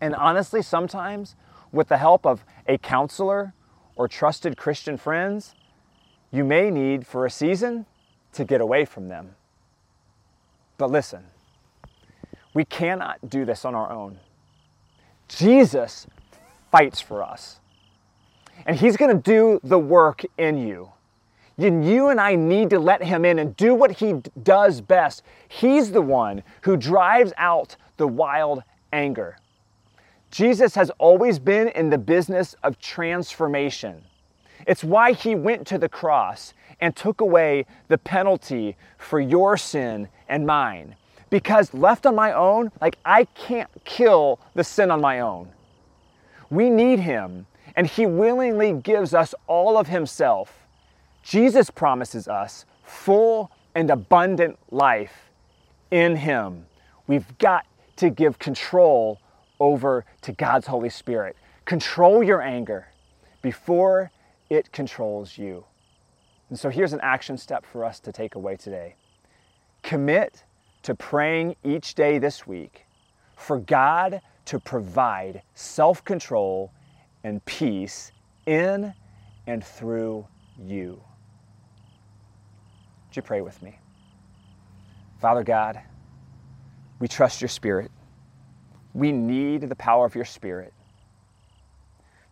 And 0.00 0.14
honestly, 0.14 0.62
sometimes 0.62 1.36
with 1.70 1.88
the 1.88 1.98
help 1.98 2.26
of 2.26 2.44
a 2.66 2.78
counselor 2.78 3.52
or 3.94 4.08
trusted 4.08 4.56
Christian 4.56 4.96
friends, 4.96 5.54
you 6.32 6.42
may 6.42 6.70
need 6.70 7.06
for 7.06 7.26
a 7.26 7.30
season 7.30 7.86
to 8.32 8.44
get 8.44 8.60
away 8.60 8.84
from 8.84 9.08
them. 9.08 9.34
But 10.78 10.90
listen, 10.90 11.24
we 12.54 12.64
cannot 12.64 13.28
do 13.28 13.44
this 13.44 13.64
on 13.64 13.74
our 13.74 13.90
own. 13.92 14.18
Jesus 15.28 16.06
fights 16.72 17.00
for 17.00 17.22
us. 17.22 17.60
And 18.64 18.76
He's 18.76 18.96
going 18.96 19.14
to 19.14 19.22
do 19.22 19.60
the 19.62 19.78
work 19.78 20.24
in 20.38 20.56
you. 20.56 20.90
And 21.58 21.86
you 21.86 22.08
and 22.08 22.18
I 22.18 22.36
need 22.36 22.70
to 22.70 22.78
let 22.78 23.02
Him 23.02 23.24
in 23.24 23.38
and 23.38 23.54
do 23.56 23.74
what 23.74 23.92
He 23.92 24.14
does 24.42 24.80
best. 24.80 25.22
He's 25.48 25.92
the 25.92 26.00
one 26.00 26.42
who 26.62 26.76
drives 26.76 27.32
out 27.36 27.76
the 28.00 28.08
wild 28.08 28.62
anger. 28.94 29.36
Jesus 30.30 30.74
has 30.74 30.90
always 30.98 31.38
been 31.38 31.68
in 31.68 31.90
the 31.90 31.98
business 31.98 32.56
of 32.62 32.80
transformation. 32.80 34.02
It's 34.66 34.82
why 34.82 35.12
He 35.12 35.34
went 35.34 35.66
to 35.66 35.76
the 35.76 35.88
cross 35.88 36.54
and 36.80 36.96
took 36.96 37.20
away 37.20 37.66
the 37.88 37.98
penalty 37.98 38.76
for 38.96 39.20
your 39.20 39.58
sin 39.58 40.08
and 40.30 40.46
mine. 40.46 40.96
Because 41.28 41.74
left 41.74 42.06
on 42.06 42.14
my 42.14 42.32
own, 42.32 42.72
like 42.80 42.96
I 43.04 43.24
can't 43.24 43.68
kill 43.84 44.40
the 44.54 44.64
sin 44.64 44.90
on 44.90 45.02
my 45.02 45.20
own. 45.20 45.50
We 46.48 46.70
need 46.70 47.00
Him, 47.00 47.46
and 47.76 47.86
He 47.86 48.06
willingly 48.06 48.72
gives 48.72 49.12
us 49.12 49.34
all 49.46 49.76
of 49.76 49.88
Himself. 49.88 50.66
Jesus 51.22 51.68
promises 51.68 52.28
us 52.28 52.64
full 52.82 53.50
and 53.74 53.90
abundant 53.90 54.58
life 54.70 55.30
in 55.90 56.16
Him. 56.16 56.64
We've 57.06 57.36
got 57.38 57.66
to 58.00 58.08
give 58.08 58.38
control 58.38 59.20
over 59.60 60.06
to 60.22 60.32
God's 60.32 60.66
Holy 60.66 60.88
Spirit. 60.88 61.36
Control 61.66 62.22
your 62.22 62.40
anger 62.40 62.88
before 63.42 64.10
it 64.48 64.72
controls 64.72 65.36
you. 65.36 65.66
And 66.48 66.58
so 66.58 66.70
here's 66.70 66.94
an 66.94 67.00
action 67.02 67.36
step 67.36 67.66
for 67.66 67.84
us 67.84 68.00
to 68.00 68.10
take 68.10 68.36
away 68.36 68.56
today. 68.56 68.96
Commit 69.82 70.44
to 70.82 70.94
praying 70.94 71.56
each 71.62 71.94
day 71.94 72.18
this 72.18 72.46
week 72.46 72.86
for 73.36 73.58
God 73.58 74.22
to 74.46 74.58
provide 74.58 75.42
self 75.54 76.02
control 76.02 76.72
and 77.22 77.44
peace 77.44 78.12
in 78.46 78.94
and 79.46 79.62
through 79.62 80.26
you. 80.58 81.02
Would 83.08 83.16
you 83.16 83.22
pray 83.22 83.42
with 83.42 83.60
me? 83.62 83.78
Father 85.20 85.44
God, 85.44 85.82
we 87.00 87.08
trust 87.08 87.40
your 87.40 87.48
Spirit. 87.48 87.90
We 88.94 89.10
need 89.10 89.62
the 89.62 89.74
power 89.74 90.04
of 90.04 90.14
your 90.14 90.24
Spirit 90.24 90.72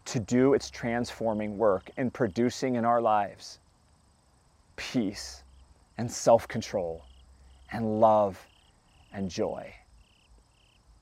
to 0.04 0.20
do 0.20 0.54
its 0.54 0.70
transforming 0.70 1.58
work 1.58 1.90
in 1.96 2.10
producing 2.10 2.76
in 2.76 2.84
our 2.84 3.00
lives 3.00 3.58
peace 4.76 5.42
and 5.96 6.10
self 6.10 6.46
control 6.46 7.04
and 7.72 8.00
love 8.00 8.46
and 9.12 9.28
joy. 9.30 9.74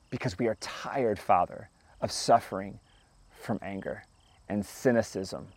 Because 0.09 0.39
we 0.39 0.47
are 0.47 0.55
tired, 0.55 1.19
Father, 1.19 1.69
of 2.01 2.11
suffering 2.11 2.79
from 3.31 3.59
anger 3.61 4.03
and 4.49 4.65
cynicism 4.65 5.47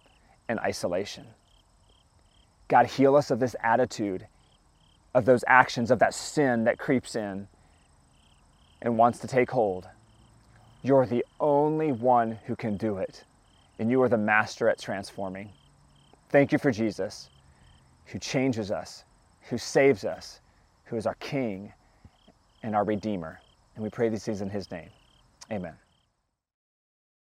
and 0.49 0.59
isolation. 0.59 1.27
God, 2.69 2.87
heal 2.87 3.17
us 3.17 3.31
of 3.31 3.39
this 3.39 3.55
attitude, 3.63 4.27
of 5.15 5.25
those 5.25 5.45
actions, 5.47 5.91
of 5.91 6.01
that 6.01 6.15
sin 6.15 6.65
that 6.65 6.79
creeps 6.79 7.15
in 7.15 7.49
and 8.83 8.97
wants 8.97 9.19
to 9.21 9.27
take 9.27 9.51
hold. 9.51 9.89
You're 10.83 11.07
the 11.07 11.25
only 11.39 11.93
one 11.93 12.39
who 12.47 12.57
can 12.57 12.77
do 12.77 12.99
it, 12.99 13.25
and 13.79 13.91
you 13.91 14.03
are 14.03 14.09
the 14.09 14.19
master 14.19 14.69
at 14.69 14.79
transforming. 14.79 15.51
Thank 16.31 16.53
you 16.53 16.59
for 16.59 16.71
Jesus 16.71 17.29
who 18.07 18.19
changes 18.19 18.71
us, 18.71 19.05
who 19.49 19.57
saves 19.59 20.05
us, 20.05 20.41
who 20.85 20.97
is 20.97 21.07
our 21.07 21.15
King 21.15 21.73
and 22.63 22.75
our 22.75 22.85
Redeemer. 22.85 23.41
And 23.75 23.85
we 23.85 23.91
pray 23.91 24.09
these 24.09 24.25
things 24.25 24.41
in 24.41 24.51
His 24.51 24.71
name. 24.71 24.91
Amen. 25.53 25.75